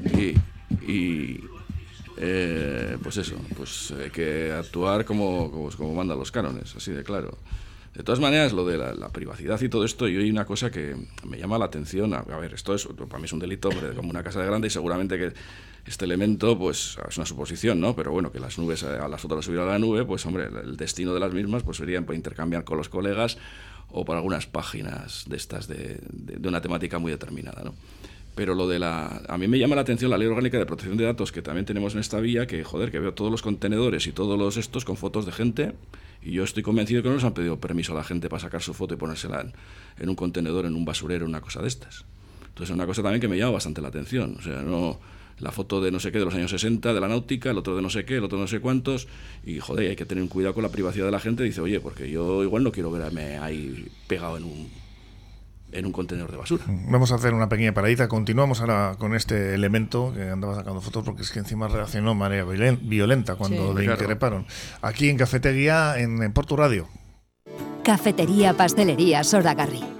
[0.04, 0.34] y,
[0.90, 1.40] y
[2.16, 7.04] eh, pues eso, pues hay que actuar como, como, como mandan los cánones, así de
[7.04, 7.38] claro.
[7.94, 10.96] De todas maneras, lo de la, privacidad y todo esto, y hay una cosa que
[11.26, 12.14] me llama la atención.
[12.14, 14.70] A, ver, esto es, para mí es un delito como una casa de grande y
[14.70, 15.32] seguramente que
[15.86, 17.94] este elemento, pues es una suposición, ¿no?
[17.96, 20.48] Pero bueno, que las nubes, a las fotos las subir a la nube, pues hombre,
[20.64, 23.38] el destino de las mismas pues sería para intercambiar con los colegas
[23.90, 27.74] o por algunas páginas de estas de, de una temática muy determinada, ¿no?
[28.34, 29.22] Pero lo de la.
[29.28, 31.66] A mí me llama la atención la ley orgánica de protección de datos que también
[31.66, 34.84] tenemos en esta vía, que joder, que veo todos los contenedores y todos los estos
[34.84, 35.74] con fotos de gente
[36.22, 38.62] y yo estoy convencido que no les han pedido permiso a la gente para sacar
[38.62, 39.46] su foto y ponérsela
[39.98, 42.04] en, un contenedor, en un basurero, una cosa de estas.
[42.42, 44.36] Entonces es una cosa también que me llama bastante la atención.
[44.38, 45.00] O sea, no
[45.40, 47.76] la foto de no sé qué de los años 60 de la náutica, el otro
[47.76, 49.08] de no sé qué, el otro de no sé cuántos,
[49.44, 51.42] y joder, hay que tener cuidado con la privacidad de la gente.
[51.42, 54.68] Dice, oye, porque yo igual no quiero verme ahí pegado en un
[55.72, 56.64] en un contenedor de basura.
[56.66, 58.08] Vamos a hacer una pequeña paradita.
[58.08, 62.44] Continuamos ahora con este elemento que andaba sacando fotos porque es que encima reaccionó manera
[62.44, 64.46] violenta cuando le increparon.
[64.82, 66.88] Aquí en Cafetería, en, en Porto Radio.
[67.84, 69.99] Cafetería Pastelería Soragarri.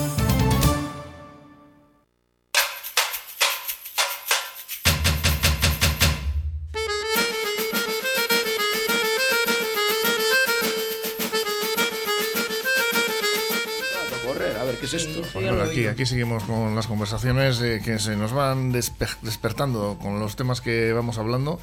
[15.91, 20.93] Aquí, seguimos con las conversaciones eh, que se nos van despertando con los temas que
[20.93, 21.59] vamos hablando.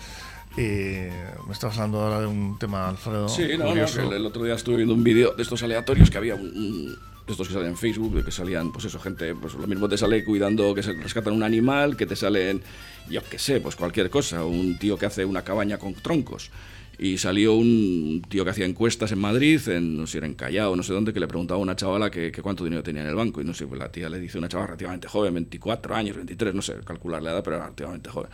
[0.57, 3.29] me estabas hablando ahora de un tema, Alfredo.
[3.29, 6.37] Sí, no, no, el, otro día estuve viendo un vídeo de estos aleatorios que había
[6.37, 9.99] de estos que salen en Facebook, que salían, pues eso, gente, pues lo mismo te
[9.99, 12.63] sale cuidando que se rescatan un animal, que te salen,
[13.11, 16.51] yo qué sé, pues cualquier cosa, un tío que hace una cabaña con troncos
[16.99, 20.35] y salió un tío que hacía encuestas en Madrid, en, no sé si era en
[20.35, 23.09] Callao, no sé dónde, que le preguntaba a una chavala que, cuánto dinero tenía en
[23.09, 23.41] el banco.
[23.41, 26.55] Y no sé, pues la tía le dice una chavala relativamente joven, 24 años, 23,
[26.55, 28.31] no sé calcular la edad, pero era relativamente joven.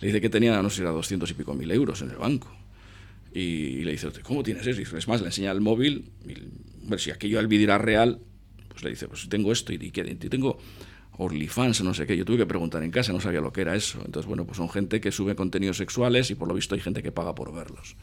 [0.00, 2.50] Le dice que tenía, no sé era 200 y pico mil euros en el banco.
[3.34, 4.80] Y, le dice, ¿cómo tienes eso?
[4.80, 8.20] Y es más, le enseña el móvil, y, ver si aquello al vídeo era real,
[8.70, 10.58] pues le dice, pues tengo esto y, y, y tengo
[11.18, 12.16] OnlyFans, no sé qué.
[12.16, 13.98] Yo tuve que preguntar en casa, no sabía lo que era eso.
[14.04, 17.02] Entonces, bueno, pues son gente que sube contenidos sexuales y por lo visto hay gente
[17.02, 17.96] que paga por verlos.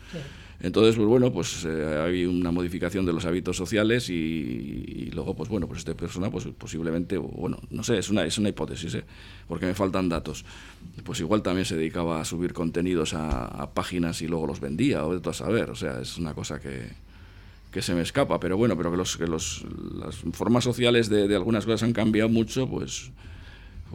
[0.60, 5.50] Entonces, pues bueno, pues eh, hay una modificación de los hábitos sociales y, luego, pues
[5.50, 9.06] bueno, pues esta persona, pues posiblemente, bueno, no sé, es una, es una hipótesis, ¿eh?
[9.48, 10.44] porque me faltan datos.
[11.04, 15.06] Pues igual también se dedicaba a subir contenidos a, a páginas y luego los vendía,
[15.06, 15.70] o de todo a saber.
[15.70, 17.05] O sea, es una cosa que,
[17.76, 19.66] que se me escapa, pero bueno, pero que, los, que los,
[20.00, 23.12] las formas sociales de, de algunas cosas han cambiado mucho, pues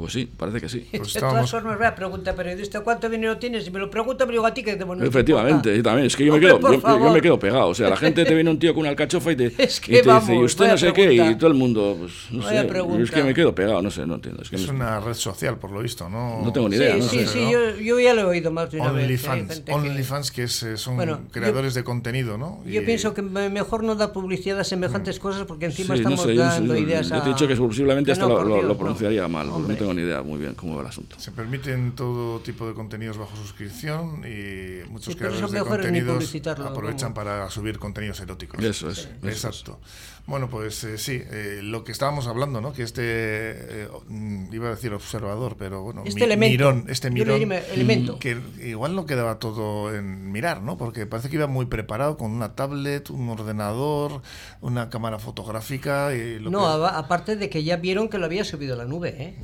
[0.01, 0.87] pues sí, parece que sí.
[0.91, 3.67] Pues de todas formas, vea, pregunta periodista, ¿cuánto dinero tienes?
[3.67, 6.07] Y me lo pregunta, pero digo a ti que te bueno, Efectivamente, yo también.
[6.07, 7.69] Es que yo me, quedo, yo, me quedo pegado.
[7.69, 9.99] O sea, la gente te viene un tío con una alcachofa y te, es que
[9.99, 13.03] y te dice, y usted no sé qué, y todo el mundo, pues no sé.
[13.03, 14.43] Es que me quedo pegado, no sé, no entiendo.
[14.43, 16.43] Es, que es una red social, por lo visto, ¿no?
[16.43, 16.95] No tengo ni idea.
[16.95, 19.65] Sí, no sí, sé, sí, yo, yo, ya lo he oído más de una OnlyFans,
[19.65, 19.75] vez.
[19.75, 20.99] OnlyFans, que, es, eh, son
[21.31, 22.63] creadores de contenido, ¿no?
[22.65, 25.23] Yo pienso que mejor no da publicidad a semejantes mm.
[25.23, 27.17] cosas porque encima estamos dando ideas a...
[27.17, 30.38] Yo te he dicho que posiblemente hasta lo pronunciaría mal, no tengo ni idea muy
[30.38, 31.16] bien cómo el asunto.
[31.18, 37.48] Se permiten todo tipo de contenidos bajo suscripción y muchos creadores de contenidos aprovechan para
[37.50, 38.62] subir contenidos eróticos.
[38.62, 39.09] Eso es.
[39.22, 39.81] Exacto.
[40.26, 42.72] Bueno, pues eh, sí, eh, lo que estábamos hablando, ¿no?
[42.72, 48.18] Que este, eh, mm, iba a decir observador, pero bueno, este mirón, este mirón, elemento.
[48.18, 50.79] que igual no quedaba todo en mirar, ¿no?
[50.79, 54.22] Porque parece que iba muy preparado con una tablet, un ordenador,
[54.61, 56.14] una cámara fotográfica.
[56.14, 59.35] Y no, aparte de que ya vieron que lo había subido a la nube, ¿eh?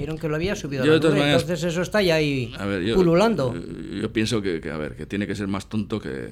[0.00, 2.54] Vieron que lo había subido a la nube, entonces eso está ya ahí
[2.94, 3.54] pululando.
[4.00, 6.30] Yo, pienso que, a ver, que tiene que ser más tonto que,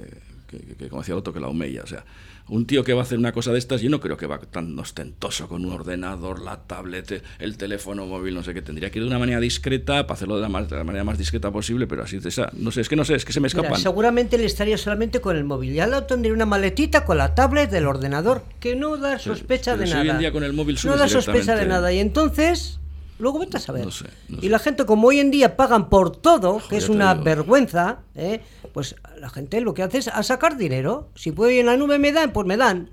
[0.48, 1.82] que, como decía el otro, que la humeya.
[1.82, 2.02] O sea,
[2.48, 4.38] un tío que va a hacer una cosa de estas, yo no creo que va
[4.38, 8.62] tan ostentoso con un ordenador, la tablet, el teléfono móvil, no sé qué.
[8.62, 11.04] Tendría que ir de una manera discreta para hacerlo de la, más, de la manera
[11.04, 13.40] más discreta posible, pero así, esa, no sé, es que no sé, es que se
[13.40, 13.78] me escapan.
[13.78, 15.74] seguramente le estaría solamente con el móvil.
[15.74, 19.86] Ya lo tendría una maletita con la tablet del ordenador, que no da sospecha de
[19.86, 20.00] nada.
[20.00, 21.92] Hoy en día con el móvil No da sospecha de nada.
[21.92, 22.80] Y entonces
[23.18, 23.88] Luego vete a saber.
[24.40, 28.40] Y la gente, como hoy en día pagan por todo, que es una vergüenza, ¿eh?
[28.72, 31.10] pues la gente lo que hace es a sacar dinero.
[31.14, 32.90] Si puedo ir en la nube me dan, pues me dan.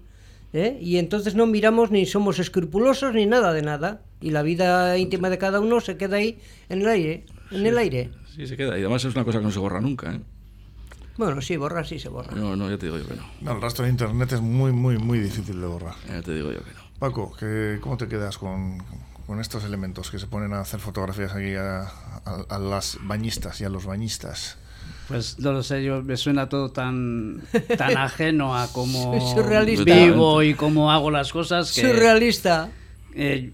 [0.53, 0.77] ¿eh?
[0.81, 4.01] Y entonces no miramos ni somos escrupulosos ni nada de nada.
[4.19, 7.25] Y la vida íntima de cada uno se queda ahí en el aire.
[7.51, 8.09] En el aire.
[8.35, 8.77] Sí, se queda.
[8.77, 10.11] Y además es una cosa que no se borra nunca.
[10.11, 10.21] ¿eh?
[11.17, 12.35] Bueno, sí, borrar sí se borra.
[12.35, 13.23] No, no, ya te digo yo que no.
[13.41, 13.51] no.
[13.53, 15.95] El rastro de internet es muy, muy, muy difícil de borrar.
[16.07, 16.85] Ya te digo yo que no.
[16.99, 17.35] Paco,
[17.81, 18.81] ¿cómo te quedas con,
[19.25, 21.87] con estos elementos que se ponen a hacer fotografías aquí a,
[22.49, 24.57] a, las bañistas y a los bañistas?
[25.07, 27.41] Pues no lo sé, yo me suena todo tan,
[27.77, 29.13] tan ajeno a cómo
[29.85, 31.71] vivo y cómo hago las cosas.
[31.71, 32.69] Que, Surrealista.
[33.13, 33.51] Eh,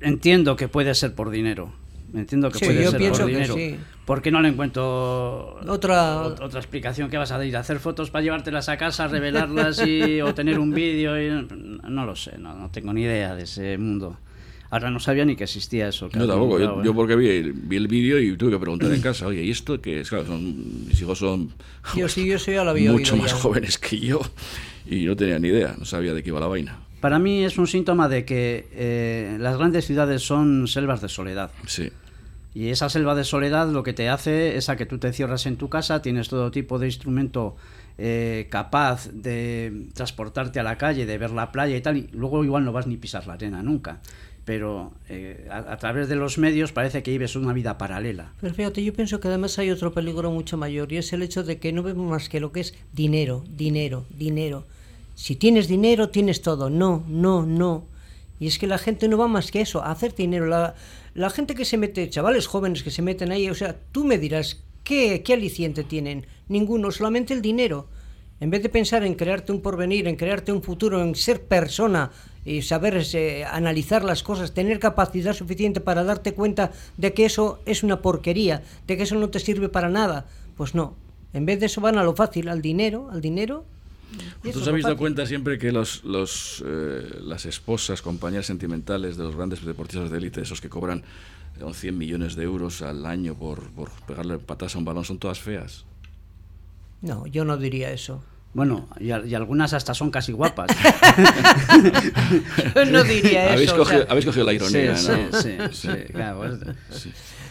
[0.00, 1.72] entiendo que puede ser por dinero.
[2.14, 3.54] Entiendo que puede ser por dinero.
[3.54, 3.78] Sí.
[4.04, 7.10] ¿Por qué no le encuentro otra otra explicación?
[7.10, 7.56] ¿Qué vas a ir?
[7.56, 11.12] ¿Hacer fotos para llevártelas a casa, revelarlas y, o tener un vídeo?
[11.88, 14.18] No lo sé, no, no tengo ni idea de ese mundo.
[14.70, 16.08] Ahora no sabía ni que existía eso.
[16.14, 16.82] No, tampoco.
[16.82, 19.80] Yo, porque vi, vi el vídeo y tuve que preguntar en casa, oye, ¿y esto
[19.80, 20.08] qué es?
[20.08, 21.52] Claro, son, mis hijos son
[21.96, 24.20] yo sí, yo soy la mucho más jóvenes que yo
[24.86, 26.78] y no tenía ni idea, no sabía de qué iba la vaina.
[27.00, 31.50] Para mí es un síntoma de que eh, las grandes ciudades son selvas de soledad.
[31.66, 31.90] Sí.
[32.54, 35.46] Y esa selva de soledad lo que te hace es a que tú te cierras
[35.46, 37.56] en tu casa, tienes todo tipo de instrumento
[37.96, 42.44] eh, capaz de transportarte a la calle, de ver la playa y tal, y luego
[42.44, 44.00] igual no vas ni pisar la arena nunca
[44.50, 48.32] pero eh, a, través de los medios parece que vives una vida paralela.
[48.40, 51.44] Pero fíjate, yo pienso que además hay otro peligro mucho mayor y es el hecho
[51.44, 54.66] de que no vemos más que lo que es dinero, dinero, dinero.
[55.14, 56.68] Si tienes dinero, tienes todo.
[56.68, 57.84] No, no, no.
[58.40, 60.46] Y es que la gente no va más que eso, a hacer dinero.
[60.46, 60.74] La,
[61.14, 64.18] la gente que se mete, chavales jóvenes que se meten ahí, o sea, tú me
[64.18, 66.26] dirás, ¿qué, qué aliciente tienen?
[66.48, 67.86] Ninguno, solamente el dinero.
[68.40, 72.10] En vez de pensar en crearte un porvenir, en crearte un futuro, en ser persona
[72.44, 77.60] y saber eh, analizar las cosas, tener capacidad suficiente para darte cuenta de que eso
[77.66, 80.26] es una porquería, de que eso no te sirve para nada,
[80.56, 80.94] pues no.
[81.32, 83.64] En vez de eso van a lo fácil, al dinero, al dinero.
[84.42, 89.16] Pues ¿Tú os habéis dado cuenta siempre que los, los, eh, las esposas, compañías sentimentales
[89.16, 91.04] de los grandes deportistas de élite, esos que cobran
[91.72, 95.38] 100 millones de euros al año por, por pegarle patas a un balón, son todas
[95.38, 95.84] feas?
[97.02, 98.22] No, yo no diría eso.
[98.52, 100.68] Bueno, y, algunas hasta son casi guapas.
[102.90, 103.74] no diría eso.
[104.08, 105.40] Habéis, cogido, la ironía, sí, ¿no?
[105.40, 106.58] Sí, sí, claro.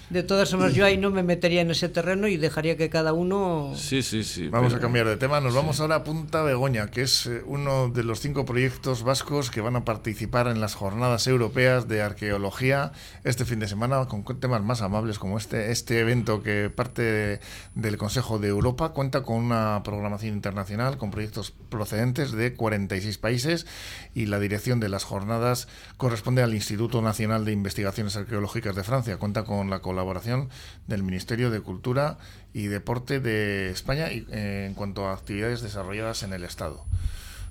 [0.10, 3.14] De todas formas, yo ahí no me metería en ese terreno y dejaría que cada
[3.14, 3.74] uno...
[3.76, 4.48] Sí, sí, sí.
[4.48, 5.40] Vamos a cambiar de tema.
[5.40, 9.52] Nos vamos ahora a Punta Begoña, que es eh, uno de los cinco proyectos vascos
[9.52, 12.92] que van a participar en las jornadas europeas de arqueología
[13.24, 15.72] este fin de semana con temas más amables como este.
[15.72, 17.40] Este evento que parte
[17.76, 23.68] del Consejo de Europa cuenta con una programación internacional con proyectos procedentes de 46 países
[24.16, 25.68] y la dirección de las jornadas
[25.98, 29.18] corresponde al Instituto Nacional de Investigaciones Arqueológicas de Francia.
[29.18, 30.48] Cuenta con la colaboración colaboración
[30.88, 32.18] del Ministerio de Cultura
[32.54, 36.86] y Deporte de España y, eh, en cuanto a actividades desarrolladas en el Estado.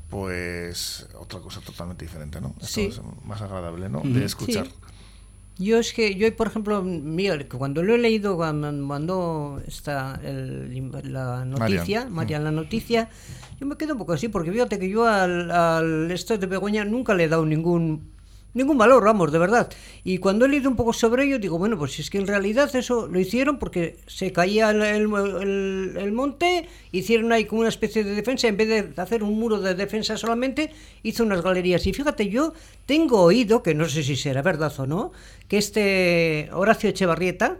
[0.08, 2.54] Pues otra cosa totalmente diferente, ¿no?
[2.62, 4.00] Esto es más agradable, ¿no?
[4.02, 4.66] De escuchar.
[5.58, 11.44] Yo es que, yo por ejemplo, mira, cuando lo he leído, cuando mandó esta, la
[11.44, 13.10] noticia, María, la noticia,
[13.60, 16.84] yo me quedo un poco así, porque fíjate que yo al, al esto de Begoña
[16.86, 18.17] nunca le he dado ningún
[18.58, 19.70] ningún valor, vamos, de verdad.
[20.04, 22.74] Y cuando he leído un poco sobre ello, digo, bueno, pues es que en realidad
[22.76, 28.14] eso lo hicieron porque se caía el, el, monte, hicieron ahí como una especie de
[28.14, 30.70] defensa, en vez de hacer un muro de defensa solamente,
[31.02, 31.86] hizo unas galerías.
[31.86, 32.52] Y fíjate, yo
[32.84, 35.12] tengo oído, que no sé si será verdad o no,
[35.48, 37.56] que este Horacio Echevarrieta,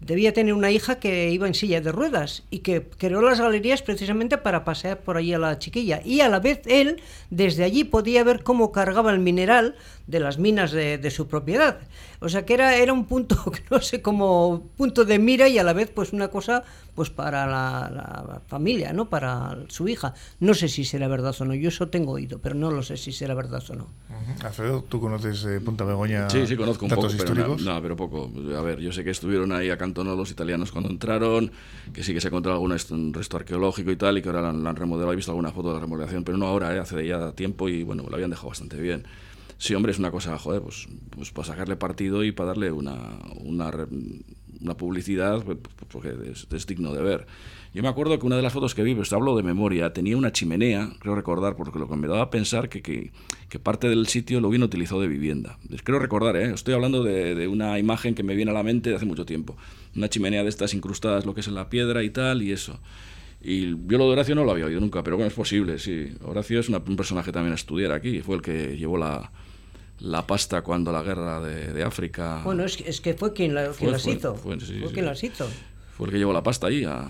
[0.00, 3.82] debía tener una hija que iba en silla de ruedas y que creó las galerías
[3.82, 6.00] precisamente para pasear por allí a la chiquilla.
[6.04, 10.38] Y a la vez él, desde allí, podía ver cómo cargaba el mineral de las
[10.38, 11.78] minas de, su propiedad.
[12.20, 13.36] O sea que era, era un punto,
[13.70, 17.46] no sé, como punto de mira y a la vez pues una cosa pues para
[17.46, 19.08] la, familia, ¿no?
[19.08, 20.12] Para su hija.
[20.38, 22.98] No sé si será verdad o no, yo eso tengo oído, pero no lo sé
[22.98, 23.86] si será verdad o no.
[24.44, 26.28] Alfredo, ¿tú conoces eh, Punta Begoña?
[26.28, 28.30] Sí, sí, conozco un poco, pero no, pero poco.
[28.56, 31.50] A ver, yo sé que estuvieron ahí acantonados los italianos cuando entraron,
[31.94, 34.76] que sí que se encontró algún resto arqueológico y tal, y que ahora la han,
[34.76, 36.80] remodelado, he visto alguna foto de la remodelación, pero no ahora, ¿eh?
[36.80, 39.06] hace ya tiempo y bueno, lo habían dejado bastante bien.
[39.60, 43.18] Sí, hombre, es una cosa, joder, pues, pues para sacarle partido y para darle una,
[43.42, 43.70] una,
[44.58, 45.58] una publicidad, pues,
[45.92, 47.26] porque es, digno de ver.
[47.74, 50.16] Yo me acuerdo que una de las fotos que vi, pues hablo de memoria, tenía
[50.16, 53.12] una chimenea, creo recordar, porque lo que me daba a pensar que, que,
[53.50, 55.58] que parte del sitio lo bien utilizado de vivienda.
[55.84, 56.54] Creo recordar, ¿eh?
[56.54, 59.26] estoy hablando de, de, una imagen que me viene a la mente de hace mucho
[59.26, 59.58] tiempo.
[59.94, 62.80] Una chimenea de estas incrustadas, lo que es en la piedra y tal, y eso.
[63.42, 66.14] Y yo lo de Horacio no lo había oído nunca, pero bueno, es posible, sí.
[66.22, 69.30] Horacio es un personaje también a estudiar aquí, fue el que llevó la,
[70.00, 72.42] la pasta cuando la guerra de, África.
[72.44, 74.34] Bueno, es, es, que fue quien, las hizo.
[74.34, 74.56] Fue,
[74.92, 75.46] quien las hizo.
[75.96, 76.84] Fue el que llevó la pasta ahí.
[76.84, 77.06] A,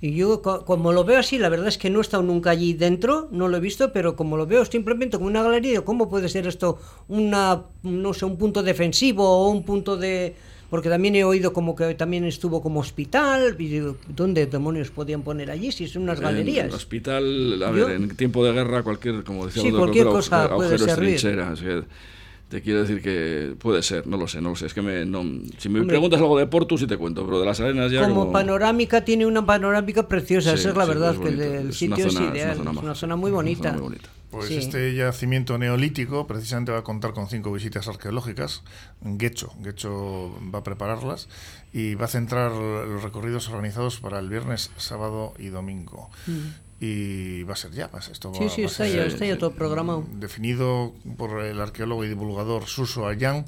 [0.00, 2.74] Y yo, como lo veo así, la verdad es que no he estado nunca allí
[2.74, 6.28] dentro, no lo he visto, pero como lo veo simplemente como una galería, ¿cómo puede
[6.28, 10.34] ser esto una, no sé, un punto defensivo o un punto de,
[10.74, 15.48] porque también he oído como que también estuvo como hospital, y ¿dónde demonios podían poner
[15.48, 16.66] allí si son unas galerías?
[16.66, 20.76] En hospital, a ver, en tiempo de guerra cualquier, como decía sí, cualquier cosa puede
[20.76, 21.20] servir.
[22.48, 24.66] te quiero decir que puede ser, no lo sé, no lo sé.
[24.66, 25.06] Es que me,
[25.58, 28.08] si me preguntas algo de Porto sí te cuento, pero de las arenas ya.
[28.08, 32.58] Como, panorámica tiene una panorámica preciosa, esa es la verdad, que el sitio es ideal,
[32.60, 33.74] es una zona, muy bonita.
[33.74, 34.08] Muy bonita.
[34.34, 38.62] Pues este yacimiento neolítico precisamente va a contar con cinco visitas arqueológicas.
[39.00, 41.28] Guecho, Guecho va a prepararlas
[41.72, 46.10] y va a centrar los recorridos organizados para el viernes, sábado y domingo.
[46.26, 46.64] Mm.
[46.80, 50.04] Y va a ser ya, esto sí, sí, está, ya, está ya todo programado.
[50.14, 53.46] Definido por el arqueólogo y divulgador Suso Ayán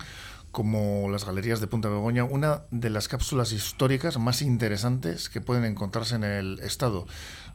[0.57, 5.67] como las galerías de Punta Begoña, una de las cápsulas históricas más interesantes que pueden
[5.67, 7.07] encontrarse en el estado.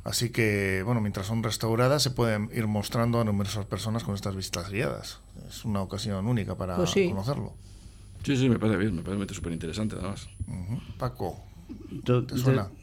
[0.04, 4.36] Así que, bueno, mientras son restauradas, se pueden ir mostrando a numerosas personas con estas
[4.36, 5.20] vistas guiadas.
[5.48, 7.54] Es una ocasión única para pues conocerlo.
[8.24, 10.28] Sí, sí, me parece bien, me parece súper interesante, además.
[10.98, 11.44] Paco,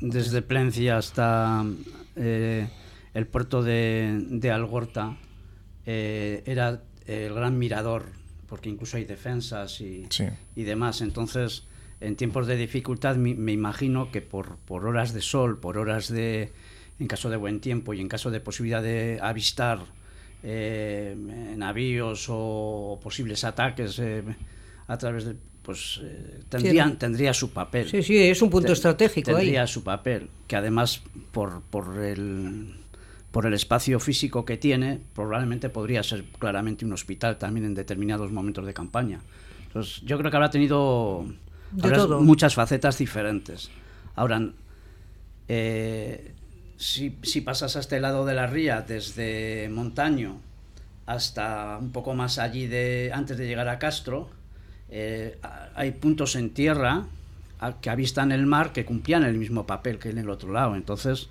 [0.01, 1.65] desde Plencia hasta
[2.17, 2.69] eh,
[3.15, 5.17] el puerto de, Algorta
[5.87, 8.07] eh, era el gran mirador,
[8.47, 10.07] porque incluso hay defensas y,
[10.55, 11.01] y demás.
[11.01, 11.65] Entonces,
[12.01, 16.09] en tiempos de dificultad, me, me imagino que por, por horas de sol, por horas
[16.09, 16.53] de
[16.99, 19.81] en caso de buen tiempo y en caso de posibilidad de avistar
[20.43, 21.15] eh,
[21.57, 24.23] navíos o posibles ataques eh,
[24.87, 25.37] a través de
[25.69, 27.91] pues eh, tendrían, tendría su papel.
[27.91, 29.33] Sí, sí, es un punto estratégico.
[29.33, 32.75] Tendría su papel, que además por, por, el,
[33.31, 38.33] por el espacio físico que tiene, probablemente podría ser claramente un hospital también en determinados
[38.33, 39.21] momentos de campaña.
[39.67, 41.27] Entonces, yo creo que habrá tenido
[42.23, 43.71] muchas facetas diferentes.
[44.15, 44.51] Ahora,
[45.49, 46.33] eh,
[46.79, 50.41] si, si pasas a este lado de la ría, desde Montaño
[51.07, 54.29] hasta un poco más allí de antes de llegar a Castro,
[54.91, 55.39] eh,
[55.75, 57.07] hay puntos en tierra
[57.81, 60.77] que avistan el mar que cumplían el mismo papel que en el otro lado.
[60.77, 61.29] Entonces,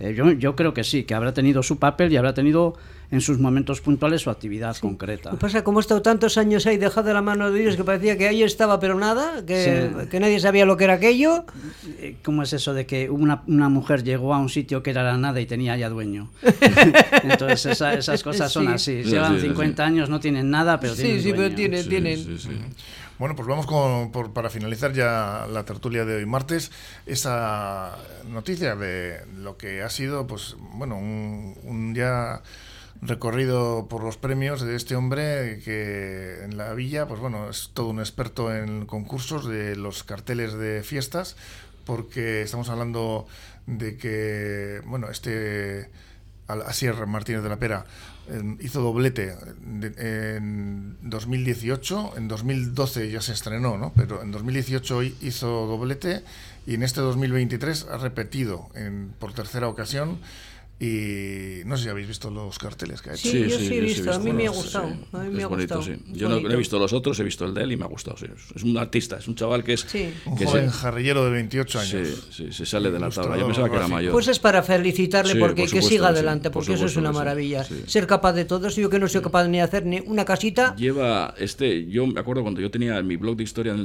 [0.00, 2.74] eh, yo, yo, creo que sí, que habrá tenido su papel y habrá tenido
[3.12, 5.30] en sus momentos puntuales su actividad concreta.
[5.30, 5.62] ¿Qué pasa?
[5.62, 8.26] Como he estado tantos años ahí dejado de la mano de Dios que parecía que
[8.26, 11.44] ahí estaba pero nada, que, que nadie sabía lo que era aquello.
[11.98, 15.02] Eh, ¿Cómo es eso de que una, una, mujer llegó a un sitio que era
[15.02, 16.30] la nada y tenía ya dueño?
[17.22, 19.02] Entonces esas cosas son así.
[19.02, 22.38] Llevan 50 años, no tienen nada, pero tienen Sí, sí, pero tienen, tienen.
[23.18, 26.72] Bueno, pues vamos con, por, para finalizar ya la tertulia de hoy martes,
[27.06, 27.96] esa
[28.28, 32.42] noticia de lo que ha sido, pues, bueno, un, ya
[33.02, 37.88] recorrido por los premios de este hombre que en la villa, pues bueno, es todo
[37.88, 41.36] un experto en concursos de los carteles de fiestas,
[41.84, 43.26] porque estamos hablando
[43.66, 45.90] de que, bueno, este
[46.46, 47.86] Asier Martínez de la Pera
[48.60, 49.34] hizo doblete
[49.98, 53.92] en 2018, en 2012 ya se estrenó, ¿no?
[53.96, 56.22] Pero en 2018 hizo doblete
[56.66, 60.20] y en este 2023 ha repetido en, por tercera ocasión
[60.80, 63.28] y no sé si habéis visto los carteles que ha hecho.
[63.28, 64.92] Sí, yo sí, he visto, a mí me ha gustado.
[65.12, 65.98] A mí me ha bonito, gustado.
[66.08, 68.16] Yo no, he visto los otros, he visto el de él y me ha gustado.
[68.54, 69.86] Es un artista, es un chaval que es.
[70.26, 72.28] Un joven jarrillero de 28 años.
[72.30, 73.38] Sí, se sale de la tabla.
[73.38, 74.12] Yo pensaba que era mayor.
[74.12, 77.64] Pues es para felicitarle porque que siga adelante, porque eso es una maravilla.
[77.86, 80.24] Ser capaz de todo eso, yo que no soy capaz ni de hacer ni una
[80.24, 80.74] casita.
[80.76, 81.86] Lleva este.
[81.86, 83.76] Yo me acuerdo cuando yo tenía mi blog de historia,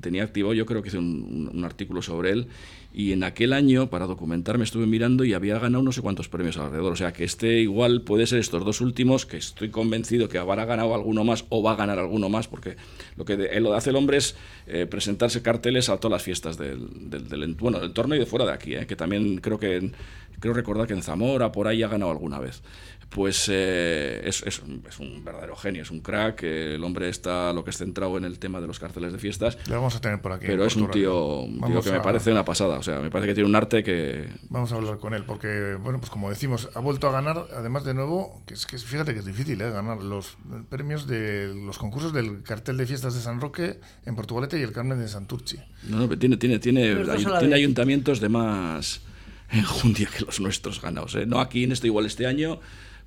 [0.00, 2.48] tenía activado, yo creo que hice un artículo sobre él
[2.92, 6.56] y en aquel año, para documentarme, estuve mirando y había ganado no sé cuántos premios
[6.56, 6.92] alrededor.
[6.92, 10.64] O sea que este igual puede ser estos dos últimos, que estoy convencido que habrá
[10.64, 12.76] ganado alguno más o va a ganar alguno más, porque
[13.16, 14.34] lo que lo hace el hombre es
[14.66, 18.26] eh, presentarse carteles a todas las fiestas del, del, del, bueno, del entorno y de
[18.26, 19.92] fuera de aquí, eh, que también creo que
[20.40, 22.62] creo recordar que en Zamora por ahí ha ganado alguna vez
[23.10, 26.44] pues eh, es, es, un verdadero genio, es un crack.
[26.44, 29.58] el hombre está lo que es centrado en el tema de los carteles de fiestas.
[29.66, 30.46] Le vamos a tener por aquí.
[30.46, 31.44] Pero es un tío,
[31.82, 32.78] que me parece una pasada.
[32.78, 34.28] O sea, me parece que tiene un arte que.
[34.48, 37.84] Vamos a hablar con él, porque, bueno, pues como decimos, ha vuelto a ganar, además
[37.84, 39.70] de nuevo, que es que fíjate que es difícil ¿eh?
[39.70, 40.36] ganar los
[40.68, 44.72] premios de los concursos del cartel de fiestas de San Roque en Portugalete y el
[44.72, 45.58] Carmen de Santurci.
[45.88, 46.94] No, no, tiene, tiene, tiene,
[47.40, 49.00] tiene ayuntamientos de más
[49.50, 51.16] enjundia que los nuestros ganados.
[51.16, 51.26] ¿eh?
[51.26, 52.60] No aquí en este igual este año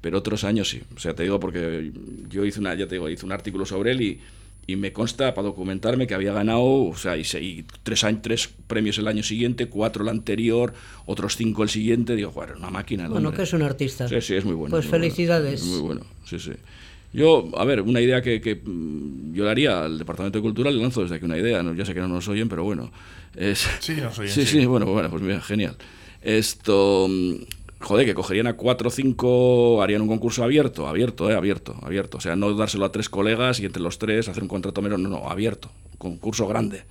[0.03, 0.81] pero otros años sí.
[0.97, 1.93] O sea, te digo porque
[2.27, 4.19] yo hice una, ya te digo, hice un artículo sobre él y,
[4.67, 9.07] y me consta para documentarme que había ganado, o sea, y, tres, tres premios el
[9.07, 10.73] año siguiente, cuatro el anterior,
[11.05, 12.17] otros cinco el siguiente.
[12.17, 13.07] Digo, bueno, una máquina.
[13.07, 14.09] Bueno, que es un artista.
[14.09, 14.71] Sí, sí, es muy bueno.
[14.71, 15.63] Pues felicidades.
[15.63, 16.51] muy bueno, sí, sí.
[17.13, 20.69] Yo, a ver, una idea que, que mm, yo le haría al Departamento de Cultura,
[20.69, 21.73] le lanzo desde aquí una idea, ¿no?
[21.73, 22.91] ya sé que no nos oyen, pero bueno.
[23.37, 24.31] Es, sí, nos oyen.
[24.33, 25.77] Sí, sí, bueno, bueno, pues mira, genial.
[26.21, 27.35] Esto, mm,
[27.83, 32.17] joder, que cogerían a cuatro o cinco, harían un concurso abierto, abierto, eh, abierto, abierto.
[32.17, 34.99] O sea, no dárselo a tres colegas y entre los tres hacer un contrato menos,
[34.99, 36.83] no, no, abierto, concurso grande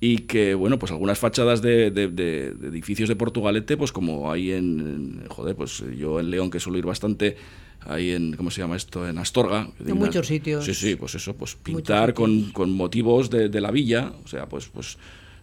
[0.00, 5.24] y que, bueno, pues algunas fachadas de, de, edificios de Portugalete, pues como hay en,
[5.28, 7.36] joder, pues yo en León que suelo ir bastante,
[7.80, 9.08] ahí en, ¿cómo se llama esto?
[9.08, 9.68] En Astorga.
[9.84, 10.64] En muchos sitios.
[10.64, 14.66] Sí, sí, pues eso, pues pintar con, con, motivos de, la villa, o sea, pues,
[14.66, 14.98] pues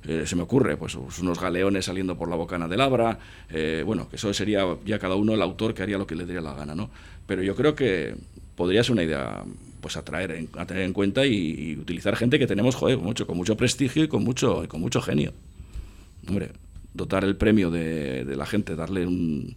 [0.06, 3.18] eh, se me ocurre, pues unos galeones saliendo por la bocana del Abra,
[3.50, 6.26] eh, bueno, que eso sería ya cada uno el autor que haría lo que le
[6.26, 6.90] diera la gana, ¿no?
[7.26, 8.16] Pero yo creo que
[8.56, 9.44] podría ser una idea
[9.80, 13.58] pues a, a tener en cuenta y, utilizar gente que tenemos, joder, mucho, con mucho
[13.58, 15.34] prestigio y con mucho, y con mucho genio.
[16.28, 16.52] Hombre,
[16.94, 19.56] dotar el premio de, la gente, darle un,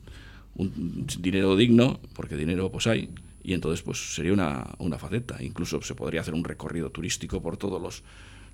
[1.18, 3.10] dinero digno, porque dinero pues hay,
[3.44, 5.42] y entonces pues sería una, una faceta.
[5.42, 8.02] Incluso se podría hacer un recorrido turístico por todos los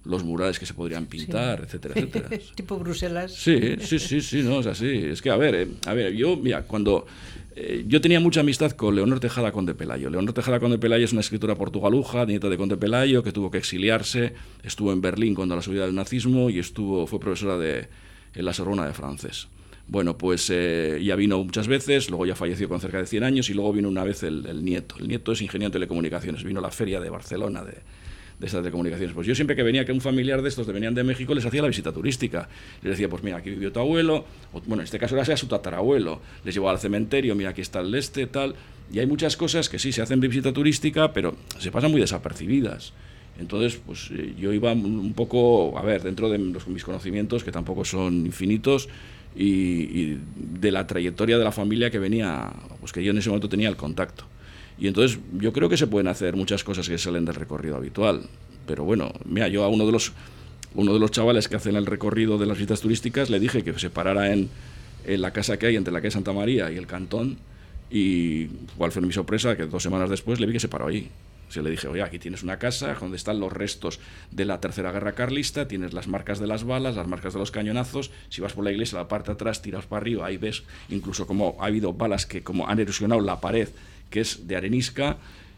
[0.04, 2.28] los murales que se podrían pintar, etcétera, etcétera.
[2.54, 3.32] tipo Bruselas.
[3.32, 4.88] Sí, sí, sí, sí, no, es así.
[4.88, 7.06] Es que, a ver, eh, a ver, yo, mira, cuando
[7.54, 10.10] eh, yo tenía mucha amistad con Leonor Tejada Conde Pelayo.
[10.10, 13.58] Leonor Tejada Conde Pelayo es una escritora portugaluja, nieta de Conde Pelayo, que tuvo que
[13.58, 17.88] exiliarse, estuvo en Berlín cuando la subida del nazismo y estuvo, fue profesora de,
[18.34, 19.48] en la Sorbona de francés.
[19.86, 23.50] Bueno, pues eh, ya vino muchas veces, luego ya falleció con cerca de 100 años
[23.50, 24.96] y luego vino una vez el, el nieto.
[24.98, 27.74] El nieto es ingeniero de telecomunicaciones, vino a la feria de Barcelona de,
[28.42, 29.14] de estas telecomunicaciones.
[29.14, 31.62] Pues yo siempre que venía que un familiar de estos venían de México les hacía
[31.62, 32.48] la visita turística.
[32.82, 34.24] Les decía, pues mira, aquí vivió tu abuelo,
[34.66, 36.20] bueno, en este caso era su tatarabuelo.
[36.44, 38.56] Les llevaba al cementerio, mira, aquí está el este, tal.
[38.92, 42.00] Y hay muchas cosas que sí se hacen de visita turística, pero se pasan muy
[42.00, 42.92] desapercibidas.
[43.38, 47.84] Entonces, pues eh, yo iba un poco, a ver, dentro de mis conocimientos, que tampoco
[47.84, 48.88] son infinitos,
[49.36, 53.48] y, de la trayectoria de la familia que venía, pues que yo en ese momento
[53.48, 54.24] tenía el contacto.
[54.78, 58.22] Y entonces yo creo que se pueden hacer muchas cosas que salen del recorrido habitual.
[58.66, 60.12] Pero bueno, mira, yo a uno de los,
[60.74, 63.78] uno de los chavales que hacen el recorrido de las visitas turísticas le dije que
[63.78, 64.48] se parara en,
[65.04, 67.38] en la casa que hay entre la calle Santa María y el Cantón.
[67.90, 68.46] Y
[68.78, 71.10] cuál fue mi sorpresa, que dos semanas después le vi que se paró ahí.
[71.50, 74.00] Se le dije, oye, aquí tienes una casa donde están los restos
[74.30, 77.50] de la Tercera Guerra Carlista, tienes las marcas de las balas, las marcas de los
[77.50, 78.10] cañonazos.
[78.30, 81.26] Si vas por la iglesia, la parte de atrás, tiras para arriba, ahí ves incluso
[81.26, 83.68] como ha habido balas que como han erosionado la pared
[84.12, 85.16] que es de arenisca,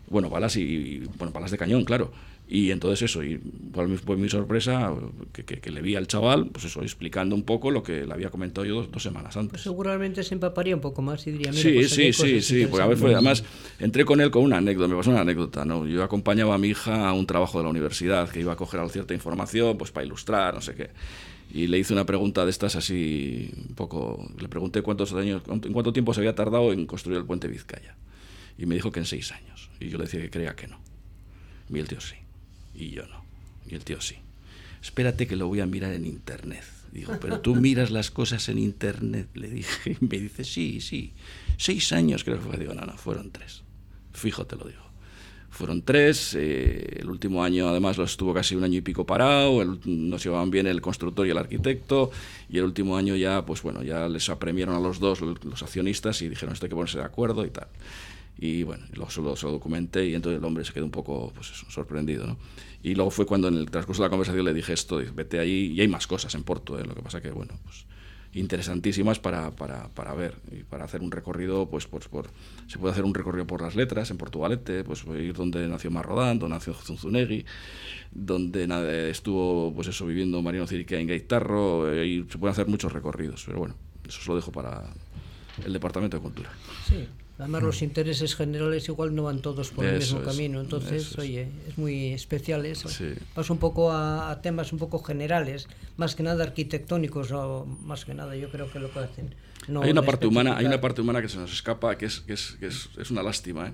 [0.09, 2.13] bueno, balas y, bueno, balas de cañón, claro.
[2.47, 3.41] Y entonces eso, y
[4.05, 4.95] fue mi sorpresa
[5.33, 8.67] que, le vi al chaval, pues eso, explicando un poco lo que le había comentado
[8.67, 9.53] yo dos, semanas antes.
[9.53, 12.67] Pues seguramente se empaparía un poco más y diría, mira, Sí, pues sí, sí, sí,
[12.67, 13.43] porque a ver, fue, además
[13.81, 15.87] entré con él con una anécdota, me pasó una anécdota, ¿no?
[15.87, 18.87] Yo acompañaba a mi hija a un trabajo de la universidad, que iba a coger
[18.91, 20.91] cierta información, pues para ilustrar, no sé qué.
[21.51, 25.73] Y le hice una pregunta de estas así, un poco, le pregunté cuántos años, en
[25.73, 27.97] cuánto tiempo se había tardado en construir el puente Vizcaya.
[28.59, 29.71] Y me dijo que en seis años.
[29.81, 30.79] Y yo le decía que creía que no.
[31.69, 32.17] Y el tío sí.
[32.75, 33.25] Y yo no.
[33.67, 34.17] Y el tío sí.
[34.83, 36.65] Espérate que lo voy a mirar en internet.
[36.93, 39.29] Digo, pero tú miras las cosas en internet.
[39.35, 39.97] Le dije.
[40.01, 41.13] Y me dice, sí, sí.
[41.57, 42.57] Seis años creo que fue.
[42.57, 43.63] Digo, no, no, fueron tres.
[44.13, 44.83] Fijo te lo digo.
[45.51, 46.35] Fueron tres.
[46.35, 49.63] Eh, el último año, además, lo estuvo casi un año y pico parado.
[49.63, 52.11] El, nos llevaban bien el constructor y el arquitecto.
[52.49, 56.23] Y el último año ya, pues bueno, ya les apremiaron a los dos los accionistas
[56.23, 57.69] y dijeron, esto hay que ponerse de acuerdo y tal.
[58.39, 61.49] Y bueno, lo, se, lo, documenté y entonces el hombre se quedó un poco pues
[61.69, 62.27] sorprendido.
[62.27, 62.37] ¿no?
[62.83, 65.73] Y luego fue cuando en el transcurso de la conversación le dije esto, vete ahí
[65.75, 66.85] y hay más cosas en Porto, ¿eh?
[66.85, 67.87] lo que pasa que, bueno, pues
[68.35, 72.27] interesantísimas para, para, para, ver y para hacer un recorrido, pues, pues por,
[72.67, 76.39] se puede hacer un recorrido por las letras en Portugalete, pues ir donde nació Marrodán,
[76.39, 77.45] donde nació Zunzunegui,
[78.11, 82.93] donde estuvo, pues eso, viviendo Marino Ciriquea en Gaitarro, eh, y se pueden hacer muchos
[82.93, 83.77] recorridos, pero bueno,
[84.07, 84.83] eso se lo dejo para
[85.65, 86.51] el Departamento de Cultura.
[86.89, 87.07] Sí.
[87.39, 87.85] Además, los mm.
[87.85, 90.61] intereses generales igual no van todos por el mismo camino.
[90.61, 92.89] Entonces, oye, es muy especial eso.
[93.35, 98.15] Pasa un poco a, temas un poco generales, más que nada arquitectónicos, o más que
[98.15, 99.35] nada yo creo que lo que hacen.
[99.83, 102.35] hay una parte humana, hay una parte humana que se nos escapa, que es, que
[102.35, 103.69] es, que es, es una lástima.
[103.69, 103.73] ¿eh?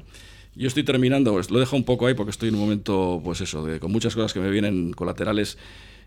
[0.56, 3.40] Yo estoy terminando, pues, lo dejo un poco ahí porque estoy en un momento, pues
[3.40, 5.58] eso, de, con muchas cosas que me vienen colaterales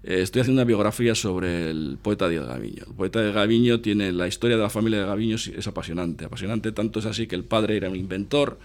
[0.04, 2.84] eh, estoy haciendo una biografía sobre el poeta Diego Gaviño.
[2.88, 6.74] El poeta de Gaviño tiene la historia de la familia de Gaviño es apasionante, apasionante.
[6.74, 8.60] Tanto es así que el padre era un inventor,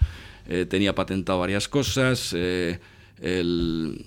[0.49, 2.79] eh, tenía patentado varias cosas, eh,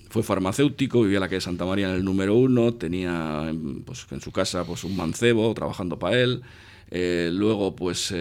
[0.09, 3.51] fue farmacéutico, vivía en la calle Santa María en el número uno, tenía
[3.85, 6.41] pues, en su casa pues, un mancebo trabajando para él,
[6.91, 8.11] luego pues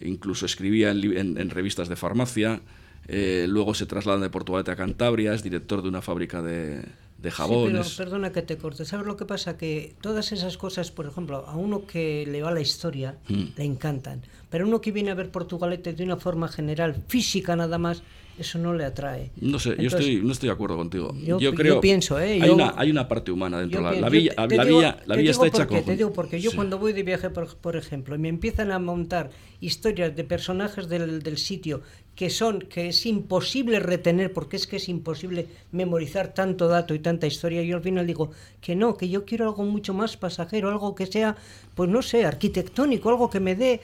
[0.00, 2.60] incluso escribía en, revistas de farmacia,
[3.08, 6.82] luego se traslada de Portugalete a Cantabria, es director de una fábrica de,
[7.22, 7.72] de jabones.
[7.72, 8.84] pero perdona que te corte.
[8.84, 9.56] ¿Sabes lo que pasa?
[9.56, 13.44] Que todas esas cosas, por ejemplo, a uno que le va la historia, mm.
[13.56, 14.22] le encantan.
[14.52, 18.02] Pero uno que viene a ver Portugalete de una forma general, física nada más,
[18.38, 19.30] eso no le atrae.
[19.40, 21.14] No sé, yo estoy, no estoy de acuerdo contigo.
[21.24, 22.38] Yo, creo, pienso, ¿eh?
[22.42, 23.80] Hay, una, hay una parte humana dentro.
[23.80, 25.82] La, la, villa, la, villa, la villa está hecha con...
[25.82, 28.78] Te digo porque yo cuando voy de viaje, por, por, ejemplo, y me empiezan a
[28.78, 29.30] montar
[29.60, 31.80] historias de personajes del, del sitio
[32.14, 36.98] que son que es imposible retener porque es que es imposible memorizar tanto dato y
[36.98, 38.30] tanta historia yo al final digo
[38.60, 41.36] que no que yo quiero algo mucho más pasajero algo que sea
[41.74, 43.80] pues no sé arquitectónico algo que me dé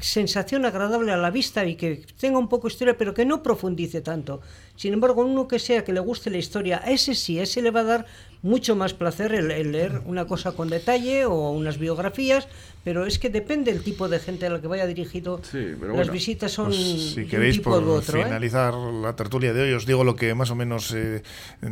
[0.00, 4.00] sensación agradable a la vista y que tenga un poco historia, pero que no profundice
[4.00, 4.40] tanto.
[4.76, 7.70] Sin embargo, uno que sea que le guste la historia, a ese sí, ese le
[7.70, 8.06] va a dar
[8.42, 12.48] mucho más placer el, leer una cosa con detalle o unas biografías,
[12.82, 15.40] pero es que depende del tipo de gente a la que vaya dirigido.
[15.94, 18.24] Las visitas son pues, si queréis por otro, ¿eh?
[18.24, 21.22] finalizar la tertulia de hoy, os digo lo que más o menos eh,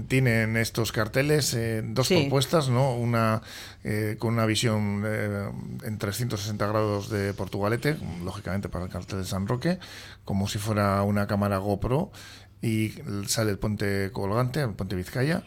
[0.06, 2.94] tienen estos carteles, eh, dos propuestas, ¿no?
[2.94, 3.42] Una
[4.18, 5.04] con una visión
[5.82, 9.78] en 360 grados de Portugalete, lógicamente para el cartel de San Roque,
[10.26, 12.12] como si fuera una cámara GoPro
[12.62, 12.92] y
[13.26, 15.42] sale el puente colgante, el puente Vizcaya.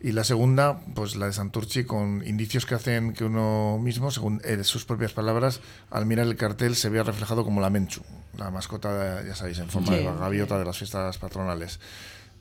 [0.00, 4.40] Y la segunda, pues la de Santurchi, con indicios que hacen que uno mismo, según
[4.44, 8.02] eh, sus propias palabras, al mirar el cartel se vea reflejado como la Menchu,
[8.36, 11.80] la mascota, ya sabéis, en forma de gaviota de las fiestas patronales.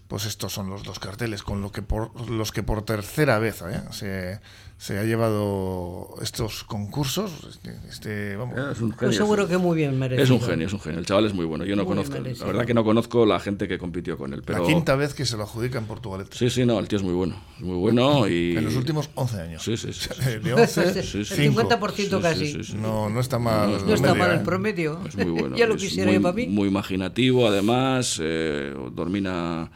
[0.08, 3.62] Pues estos son los dos carteles con lo que por, los que por tercera vez
[3.64, 3.82] ¿eh?
[3.92, 4.40] se
[4.78, 7.32] se ha llevado estos concursos.
[7.50, 8.58] Este, este vamos.
[8.72, 10.24] Es un genio, seguro que muy bien merecido.
[10.24, 11.00] Es un genio, es un genio.
[11.00, 11.66] El chaval es muy bueno.
[11.66, 14.44] Yo no conozco, la verdad que no conozco la gente que compitió con él.
[14.46, 14.60] Pero...
[14.60, 16.28] La quinta vez que se lo adjudica en Portugal.
[16.32, 17.42] Sí, sí, no, el tío es muy bueno.
[17.58, 18.56] Es muy bueno y...
[18.56, 19.64] En los últimos 11 años.
[19.64, 20.10] Sí, sí, sí.
[20.44, 22.76] De 11, sí, sí, El 50% casi.
[22.76, 23.84] No, no está mal.
[23.84, 25.00] No, está mal el promedio.
[25.08, 25.56] Es muy bueno.
[25.58, 26.48] ya lo quisiera muy, para mí.
[26.48, 28.20] Muy imaginativo, además.
[28.22, 29.72] Eh, domina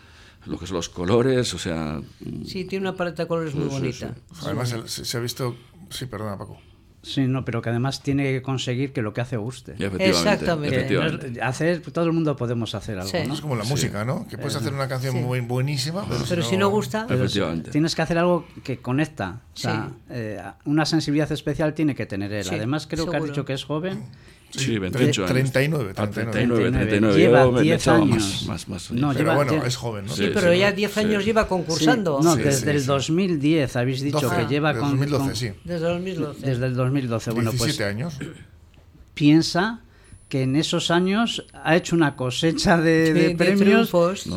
[0.46, 2.02] lo que son los colores, o sea...
[2.46, 4.16] Sí, tiene una paleta de colores muy bonita.
[4.44, 5.56] Además, se, ha visto...
[5.90, 6.58] Sí, perdona, Paco.
[7.04, 9.76] Sí, no, pero que además tiene que conseguir que lo que hace guste.
[10.00, 11.42] Exactamente.
[11.42, 13.12] hacer, todo el mundo podemos hacer algo.
[13.28, 13.34] ¿no?
[13.34, 14.28] Es como la música, ¿no?
[14.28, 17.08] Que puedes hacer una canción muy buenísima, pero, si, no, gusta.
[17.72, 19.42] Tienes que hacer algo que conecta.
[19.54, 22.48] O sea, eh, una sensibilidad especial tiene que tener él.
[22.52, 24.04] Además, creo que ha dicho que es joven.
[24.52, 25.32] Sí, 28 años.
[25.32, 26.72] 39, 39.
[26.72, 28.46] 39, Lleva 10 años.
[28.48, 30.06] Más, más, no, pero bueno, es joven.
[30.06, 30.14] ¿no?
[30.14, 32.20] Sí, pero ya 10 años lleva concursando.
[32.22, 35.00] no, desde el 2010 habéis dicho que lleva con...
[35.00, 35.52] 2012, sí.
[35.64, 36.46] Desde el 2012.
[36.46, 37.32] Desde el 2012.
[37.32, 38.18] Bueno, 17 pues, años.
[39.14, 39.82] Piensa
[40.32, 43.92] que en esos años ha hecho una cosecha de, premios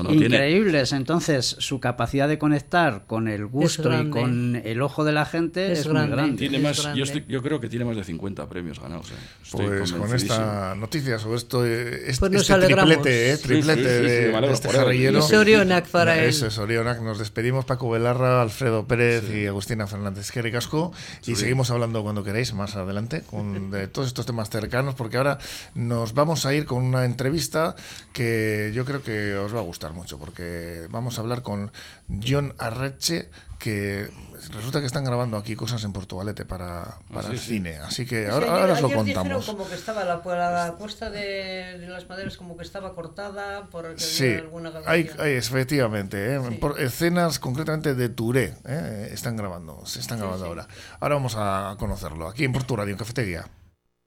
[0.08, 0.92] increíbles.
[0.92, 5.70] Entonces, su capacidad de conectar con el gusto y con el ojo de la gente
[5.70, 6.36] es, muy grande.
[6.36, 9.12] Tiene más, yo, yo, creo que tiene más de 50 premios ganados.
[9.12, 9.14] ¿eh?
[9.52, 14.70] pues con esta noticia sobre esto, eh, este, pues este triplete, eh, triplete de, este
[14.70, 15.20] jarrillero.
[15.20, 16.30] Es Orionac para él.
[16.30, 17.00] Eso es Orionac.
[17.02, 20.92] Nos despedimos Paco Belarra, Alfredo Pérez y Agustina Fernández que Casco
[21.24, 25.38] y seguimos hablando cuando queráis más adelante con de todos estos temas cercanos porque ahora
[25.88, 27.74] nos vamos a ir con una entrevista
[28.12, 31.72] que yo creo que os va a gustar mucho, porque vamos a hablar con
[32.08, 34.10] John Arreche, que
[34.52, 37.76] resulta que están grabando aquí cosas en Portugalete para, para el cine.
[37.78, 39.46] Así que ahora, os lo contamos.
[39.46, 44.34] como que estaba la, la cuesta de, las maderas como que estaba cortada por sí,
[44.34, 46.34] alguna hay, hay, efectivamente.
[46.34, 46.40] ¿eh?
[46.60, 49.08] Por escenas concretamente de Touré ¿eh?
[49.12, 50.68] están grabando, se están grabando ahora.
[51.00, 53.46] Ahora vamos a conocerlo aquí en Portugal, en Cafetería.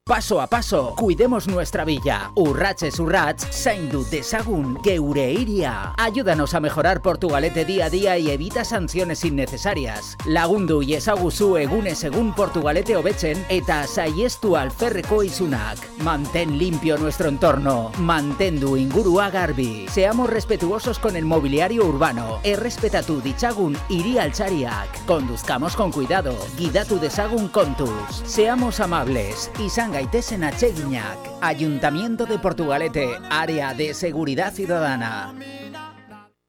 [0.08, 2.32] Paso a paso, cuidemos nuestra villa.
[2.34, 5.94] Urraches urrats, zaindu desagun geure iria.
[5.98, 10.16] Ayúdanos a mejorar Portugalete día a día y evita sanciones innecesarias.
[10.26, 15.78] Lagundu y esaguzu egune según Portugalete obechen eta saiestu alferreko isunak.
[16.00, 17.92] Mantén limpio nuestro entorno.
[17.98, 19.88] Mantendu ingurua garbi.
[19.90, 22.40] Seamos respetuosos con el mobiliario urbano.
[22.44, 25.06] Errespetatu ditzagun iri altzariak.
[25.06, 26.34] Conduzcamos con cuidado.
[26.58, 28.24] Guidatu desagun contus.
[28.24, 29.52] Seamos amables.
[29.60, 31.18] Izan gaitezen atseginak.
[31.42, 35.34] Ayuntamiento de Portugalete, Área de Seguridad Ciudadana.